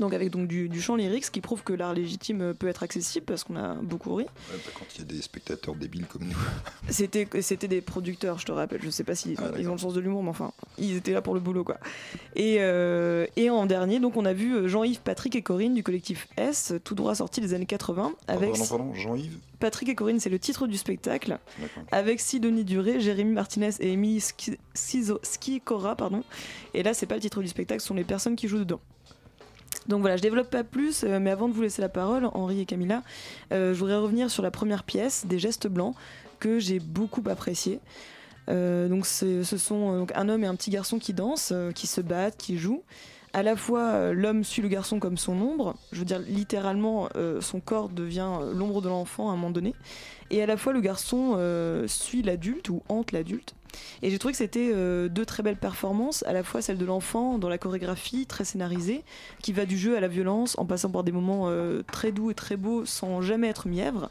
[0.02, 2.82] Donc avec donc du, du chant lyrique, ce qui prouve que l'art légitime peut être
[2.82, 4.24] accessible parce qu'on a beaucoup ri.
[4.24, 6.36] Ouais, pas quand il y a des spectateurs débiles comme nous.
[6.88, 8.80] C'était c'était des producteurs, je te rappelle.
[8.82, 10.96] Je sais pas s'ils Ah, ont, ils ont le sens de l'humour, mais enfin, ils
[10.96, 11.78] étaient là pour le boulot, quoi.
[12.34, 15.84] Et, euh, et en dernier, donc, on a vu euh, Jean-Yves, Patrick et Corinne du
[15.84, 20.18] collectif S, tout droit sorti des années 80, avec Pardon, pardon, Jean-Yves Patrick et Corinne,
[20.18, 21.38] c'est le titre du spectacle,
[21.92, 24.20] avec Sidonie Duré, Jérémy Martinez et Émilie
[24.74, 26.24] Skikora, pardon.
[26.74, 28.80] Et là, c'est pas le titre du spectacle, ce sont les personnes qui jouent dedans.
[29.88, 32.60] Donc voilà, je développe pas plus, euh, mais avant de vous laisser la parole, Henri
[32.60, 33.02] et Camilla,
[33.52, 35.94] euh, je voudrais revenir sur la première pièce, des gestes blancs,
[36.38, 37.80] que j'ai beaucoup apprécié.
[38.48, 42.36] Euh, donc ce sont un homme et un petit garçon qui dansent, qui se battent,
[42.36, 42.82] qui jouent.
[43.34, 45.74] À la fois, euh, l'homme suit le garçon comme son ombre.
[45.92, 49.50] Je veux dire, littéralement, euh, son corps devient euh, l'ombre de l'enfant à un moment
[49.50, 49.74] donné.
[50.30, 51.38] Et à la fois, le garçon
[51.86, 53.54] suit l'adulte ou hante l'adulte.
[54.00, 54.72] Et j'ai trouvé que c'était
[55.10, 59.04] deux très belles performances, à la fois celle de l'enfant dans la chorégraphie très scénarisée,
[59.42, 61.52] qui va du jeu à la violence en passant par des moments
[61.92, 64.10] très doux et très beaux sans jamais être mièvre,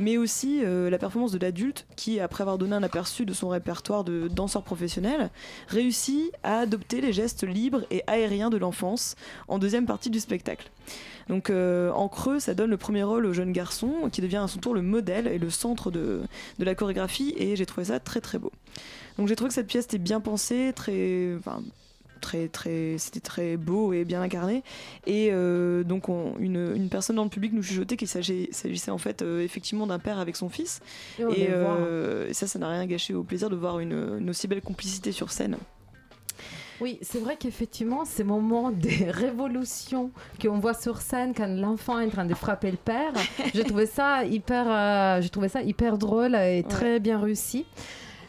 [0.00, 3.48] mais aussi euh, la performance de l'adulte qui, après avoir donné un aperçu de son
[3.50, 5.30] répertoire de danseur professionnel,
[5.68, 9.14] réussit à adopter les gestes libres et aériens de l'enfance
[9.46, 10.70] en deuxième partie du spectacle.
[11.28, 14.48] Donc euh, en creux, ça donne le premier rôle au jeune garçon qui devient à
[14.48, 16.22] son tour le modèle et le centre de,
[16.58, 18.50] de la chorégraphie et j'ai trouvé ça très très beau.
[19.18, 21.36] Donc j'ai trouvé que cette pièce était bien pensée, très,
[22.20, 24.62] très très, c'était très beau et bien incarné.
[25.06, 28.98] Et euh, donc on- une, une personne dans le public nous chuchotait qu'il s'agissait en
[28.98, 30.80] fait euh, effectivement d'un père avec son fils.
[31.18, 34.62] Et euh, ça, ça n'a rien gâché au plaisir de voir une, une aussi belle
[34.62, 35.56] complicité sur scène.
[36.80, 40.10] Oui, c'est vrai qu'effectivement, ces moments de révolution
[40.40, 43.12] qu'on voit sur scène quand l'enfant est en train de frapper le père,
[43.54, 47.66] j'ai trouvé ça hyper, euh, j'ai trouvé ça hyper drôle et très bien réussi.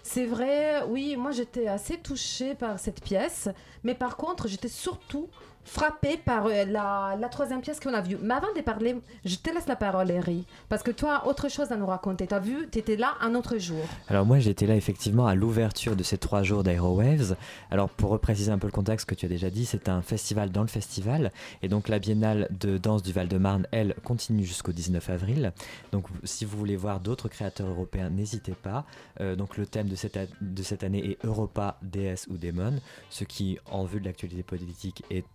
[0.04, 3.50] C'est vrai, oui, moi j'étais assez touchée par cette pièce,
[3.84, 5.30] mais par contre, j'étais surtout
[5.64, 8.18] frappée par euh, la, la troisième pièce qu'on a vue.
[8.22, 8.96] Mais avant de parler,
[9.26, 12.28] je te laisse la parole, Eri, parce que toi, autre chose à nous raconter.
[12.28, 13.84] Tu as vu, tu étais là un autre jour.
[14.08, 17.36] Alors moi j'étais là effectivement à l'ouverture de ces trois jours d'Aerowaves.
[17.70, 20.52] Alors pour repréciser un peu le contexte que tu as déjà dit, c'est un festival
[20.52, 21.32] dans le festival.
[21.62, 25.54] Et donc la biennale de danse du Val-de-Marne, elle, continue jusqu'au 19 avril.
[25.92, 28.86] Donc si vous voulez voir d'autres créateurs européens, n'hésitez pas.
[29.20, 33.24] Euh, donc le thème de cette, de cette année est Europa, déesse ou démon, ce
[33.24, 35.26] qui en vue de l'actualité politique est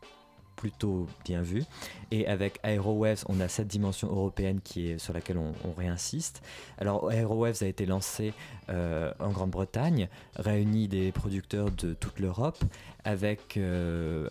[0.56, 1.64] plutôt bien vu.
[2.10, 6.42] Et avec Aerowaves, on a cette dimension européenne qui est, sur laquelle on, réinsiste.
[6.78, 8.32] Alors Aerowaves a été lancé
[8.70, 12.58] euh, en Grande-Bretagne, réunit des producteurs de toute l'Europe
[13.04, 14.28] avec euh,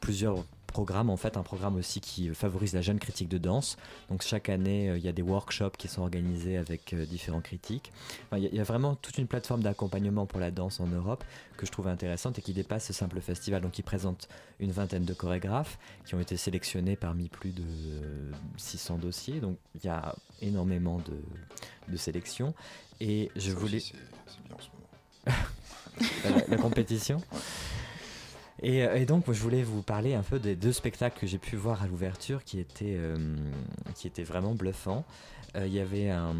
[0.00, 0.44] plusieurs
[0.74, 3.76] programmes, en fait un programme aussi qui favorise la jeune critique de danse.
[4.10, 7.40] Donc chaque année, euh, il y a des workshops qui sont organisés avec euh, différents
[7.40, 7.92] critiques.
[8.26, 11.22] Enfin, Il y, a- vraiment toute une plateforme d'accompagnement pour la danse en Europe
[11.56, 13.62] que je trouve intéressante et qui dépasse ce simple festival.
[13.62, 18.32] Donc il présente une vingtaine de chorégraphes qui ont été sélectionnés parmi plus de euh,
[18.56, 19.40] 600 dossiers.
[19.40, 22.52] Donc il y a énormément de, de sélections.
[23.00, 23.76] Et je Ça voulais...
[23.76, 25.38] aussi, c'est- c'est bien en ce moment.
[26.48, 27.22] la, la compétition.
[28.64, 31.36] Et, euh, et donc, je voulais vous parler un peu des deux spectacles que j'ai
[31.36, 33.36] pu voir à l'ouverture qui étaient, euh,
[33.94, 35.04] qui étaient vraiment bluffants.
[35.54, 36.34] Euh, Il y avait un,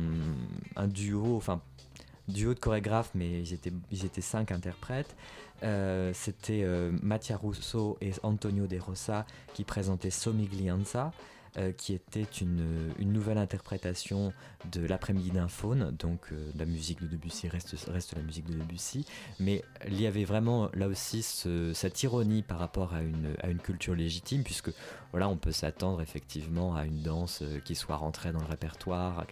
[0.89, 1.61] duo, enfin,
[2.27, 5.15] duo de chorégraphes, mais ils étaient, ils étaient cinq interprètes.
[6.13, 6.67] C'était
[7.03, 11.11] Mattia Russo et Antonio De Rosa qui présentaient Somiglianza.
[11.59, 14.33] Euh, qui était une, une nouvelle interprétation
[14.73, 18.55] de l'après-midi d'un faune, donc euh, la musique de Debussy reste, reste la musique de
[18.55, 19.05] Debussy,
[19.39, 23.49] mais il y avait vraiment là aussi ce- cette ironie par rapport à une, à
[23.51, 24.71] une culture légitime, puisque
[25.13, 29.25] voilà, on peut s'attendre effectivement à une danse euh, qui soit rentrée dans le répertoire,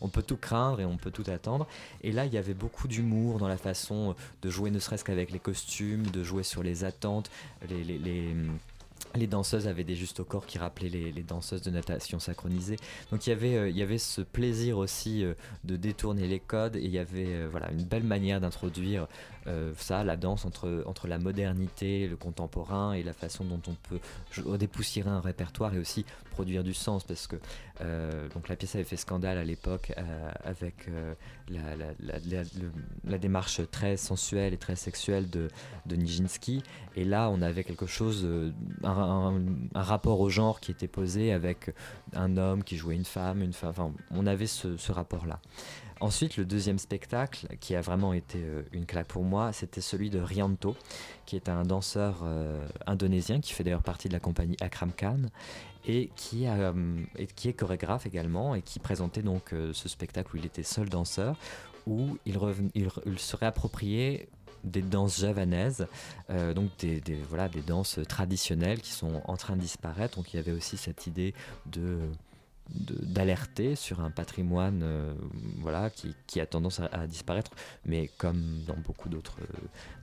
[0.00, 1.66] on peut tout craindre et on peut tout attendre,
[2.02, 5.30] et là il y avait beaucoup d'humour dans la façon de jouer ne serait-ce qu'avec
[5.30, 7.30] les costumes, de jouer sur les attentes,
[7.68, 7.82] les,
[9.14, 12.76] les danseuses avaient des justes au corps qui rappelaient les, danseuses de natation synchronisée.
[13.10, 15.34] Donc il y avait, euh, ce plaisir aussi euh,
[15.64, 19.06] de détourner les codes et il y avait euh, voilà, une belle manière d'introduire
[19.46, 23.74] euh, ça, la danse entre, entre la modernité, le contemporain et la façon dont on
[23.88, 24.00] peut
[24.58, 27.04] dépoussiérer un répertoire et aussi produire du sens.
[27.04, 27.36] Parce que
[27.80, 30.88] euh, donc la pièce avait fait scandale à l'époque euh, avec
[31.48, 35.48] la, démarche très sensuelle et très sexuelle de,
[35.86, 36.62] de Nijinsky.
[36.96, 38.28] Et là on avait quelque chose,
[38.84, 39.40] un,
[39.74, 41.74] rapport au genre qui était posé avec
[42.14, 45.40] un homme qui jouait une femme, une femme, enfin on avait ce, ce rapport là.
[46.00, 50.08] Ensuite, le deuxième spectacle qui a vraiment été euh, une claque pour moi, c'était celui
[50.08, 50.74] de Rianto,
[51.26, 55.18] qui est un danseur euh, indonésien qui fait d'ailleurs partie de la compagnie Akram Khan
[55.86, 56.72] et qui, euh,
[57.18, 61.36] est chorégraphe également et qui présentait donc ce spectacle où il était seul danseur,
[61.86, 62.38] où il,
[63.18, 64.28] se réappropriait
[64.64, 65.86] des danses javanaises,
[66.54, 70.16] donc des, des- voilà, des danses traditionnelles qui sont en train de disparaître.
[70.18, 71.32] Donc il y avait aussi cette idée
[71.64, 71.98] de-
[72.74, 75.12] d'alerter sur un patrimoine euh,
[75.58, 77.50] voilà, qui, qui a tendance à, disparaître,
[77.84, 79.38] mais comme dans beaucoup d'autres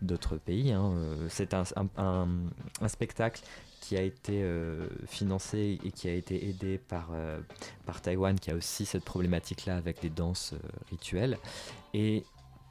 [0.01, 0.72] d'autres pays.
[0.72, 1.63] hein, euh, c'est un,
[1.97, 2.28] un-
[2.88, 3.41] spectacle
[3.80, 7.39] qui a été euh, financé et qui a été aidé par, euh,
[7.86, 10.57] par Taïwan, qui a aussi cette problématique-là avec les danses euh,
[10.89, 11.38] rituelles.
[11.93, 12.24] Et,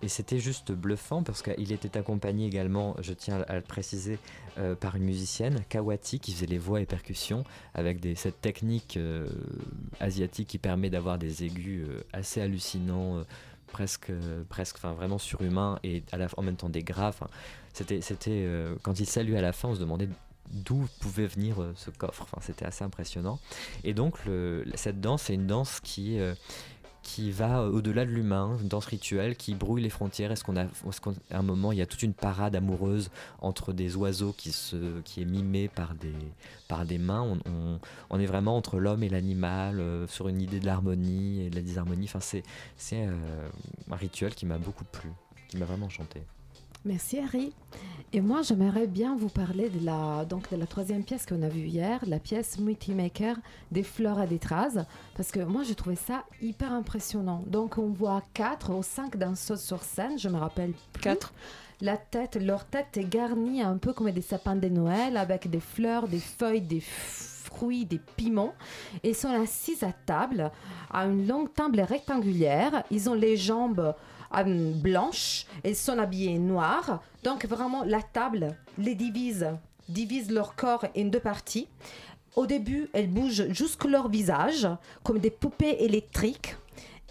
[0.07, 4.20] et c'était juste bluffant parce qu'il était accompagné également, je tiens à le préciser,
[4.57, 7.42] euh, par une musicienne, Kawati, qui faisait les voix et percussions,
[7.74, 9.26] avec cette technique euh,
[9.98, 13.24] asiatique qui permet d'avoir des aigus euh, assez hallucinants,
[13.66, 14.12] presque,
[14.48, 16.04] presque, enfin vraiment surhumains, et
[16.36, 17.18] en même temps des graves.
[17.72, 18.48] C'était, c'était,
[18.82, 20.09] quand il saluait à la fin, on se demandait
[20.52, 22.22] d'où pouvait venir ce coffre.
[22.22, 23.40] Enfin, c'était assez impressionnant.
[23.82, 24.18] Et donc,
[24.76, 26.16] cette danse, c'est une danse qui,
[27.07, 30.32] qui va euh, au-delà de l'humain, une danse rituelle qui brouille les frontières.
[30.32, 33.72] Est-ce qu'on a, est-ce qu'à un moment, il y a toute une parade amoureuse entre
[33.72, 36.12] des oiseaux qui, se, qui est mimée par des,
[36.66, 37.38] par des mains?
[38.11, 41.54] On est vraiment entre l'homme et l'animal, euh, sur une idée de l'harmonie et de
[41.54, 42.07] la disharmonie.
[42.07, 42.42] Enfin, c'est,
[42.76, 43.48] c'est euh,
[43.90, 45.11] un rituel qui m'a beaucoup plu,
[45.48, 46.22] qui m'a vraiment enchanté.
[46.87, 47.53] Merci Harry.
[48.12, 51.49] Et moi, j'aimerais bien vous parler de la, donc, de la troisième pièce qu'on a
[51.49, 53.37] vue hier, la pièce Multimaker
[53.72, 54.84] des fleurs à détras,
[55.16, 57.43] parce que moi, j'ai trouvé ça hyper impressionnant.
[57.49, 61.32] Donc, on voit quatre ou cinq danseuses sur scène, je me rappelle quatre.
[61.80, 65.61] La tête, leur tête est garnie un peu comme des sapins de Noël, avec des
[65.61, 68.55] fleurs, des feuilles, des fruits, des piments.
[69.03, 70.53] Et ils sont assises à table,
[70.93, 72.84] à une longue table rectangulaire.
[72.93, 73.93] Ils ont les jambes
[74.37, 77.03] euh, blanches, elles sont habillées noires.
[77.22, 79.47] Donc vraiment, la table les divise,
[79.89, 81.68] divise leur corps en deux parties.
[82.34, 84.68] Au début, elles bougent jusque leur visage,
[85.03, 86.57] comme des poupées électriques.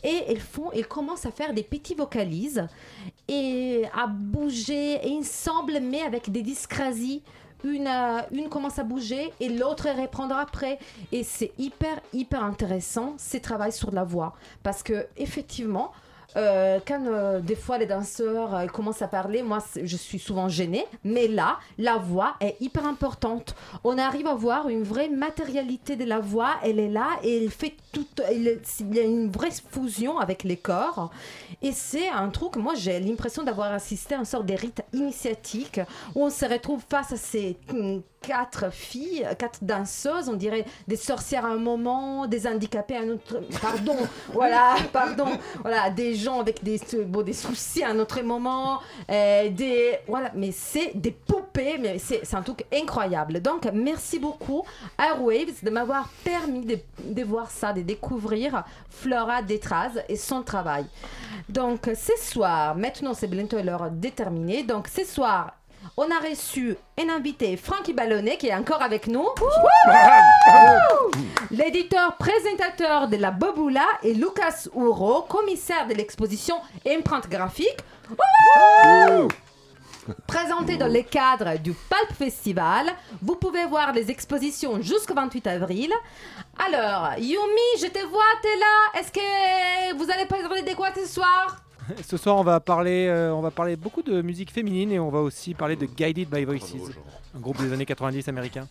[0.03, 2.67] Et elles font, elles commencent à faire des petits vocalises
[3.27, 7.23] et à bouger ensemble, mais avec des dyscrasies.
[7.63, 10.77] Une, euh, une commence à bouger et l'autre répondra après.
[11.11, 14.35] Et c'est hyper, hyper intéressant, ces travail sur la voix.
[14.61, 15.91] Parce que, effectivement,
[16.35, 20.49] euh, quand euh, des fois les danseurs euh, commencent à parler, moi je suis souvent
[20.49, 23.55] gênée, mais là, la voix est hyper importante.
[23.83, 27.49] On arrive à voir une vraie matérialité de la voix, elle est là et elle
[27.49, 28.05] fait tout.
[28.31, 28.59] Il
[28.93, 31.11] y a une vraie fusion avec les corps.
[31.61, 35.79] Et c'est un truc, moi j'ai l'impression d'avoir assisté à une sorte de rite initiatique
[36.15, 40.95] où on se retrouve face à ces hum, quatre filles, quatre danseuses, on dirait des
[40.95, 43.41] sorcières à un moment, des handicapés à un autre.
[43.61, 43.97] Pardon,
[44.33, 45.27] voilà, pardon,
[45.61, 49.99] voilà, des gens avec des, bon, des soucis à un autre moment, euh, des.
[50.07, 53.41] Voilà, mais c'est des poupées, mais c'est un truc incroyable.
[53.41, 54.63] Donc, merci beaucoup
[54.97, 60.85] Airwaves de m'avoir permis de, de voir ça, de découvrir Flora Détraz et son travail.
[61.49, 65.53] Donc, ce soir, maintenant c'est bientôt l'heure déterminée, donc ce soir,
[65.97, 69.27] on a reçu un invité, Francky Ballonnet, qui est encore avec nous.
[71.51, 76.55] L'éditeur présentateur de la Boboula et Lucas Ouro, commissaire de l'exposition
[76.87, 77.77] Empreinte graphique.
[80.27, 85.91] Présenté dans le cadre du Pulp Festival, vous pouvez voir les expositions jusqu'au 28 avril.
[86.59, 88.99] Alors, Yumi, je te vois, t'es là.
[88.99, 91.57] Est-ce que vous allez parler de quoi ce soir?
[92.07, 95.09] Ce soir, on va parler, euh, on va parler beaucoup de musique féminine et on
[95.09, 96.75] va aussi parler de Guided by Voices,
[97.35, 98.67] un groupe des années 90 américain.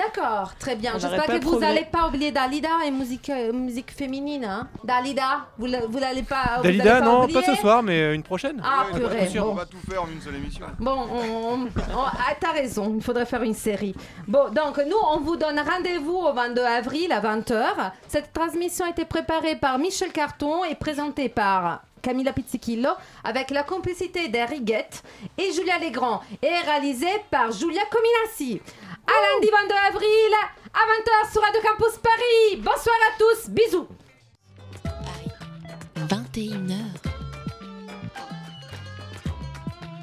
[0.00, 0.92] D'accord, très bien.
[0.98, 4.44] J'espère que vous n'allez pas oublier Dalida et musique, euh, musique féminine.
[4.44, 4.68] Hein.
[4.82, 6.60] Dalida, vous n'allez pas.
[6.62, 8.62] Dalida, pas non, oublier pas ce soir, mais une prochaine.
[8.64, 9.26] Ah, purée.
[9.26, 9.44] Coup sûr.
[9.44, 9.50] bon.
[9.50, 10.64] On va tout faire en une seule émission.
[10.78, 13.94] Bon, on, ah, t'as raison, il faudrait faire une série.
[14.26, 17.92] Bon, donc nous, on vous donne rendez-vous au 22 avril à 20h.
[18.08, 22.90] Cette transmission a été préparée par Michel Carton et présentée par Camilla Pizzichillo
[23.24, 25.02] avec la complicité d'Eriguette
[25.38, 28.60] et Julia Legrand et réalisée par Julia Cominassi.
[29.06, 30.34] À lundi 22 avril
[30.72, 32.56] à 20h sur Radio Campus Paris.
[32.58, 33.88] Bonsoir à tous, bisous.
[36.08, 37.09] 21h.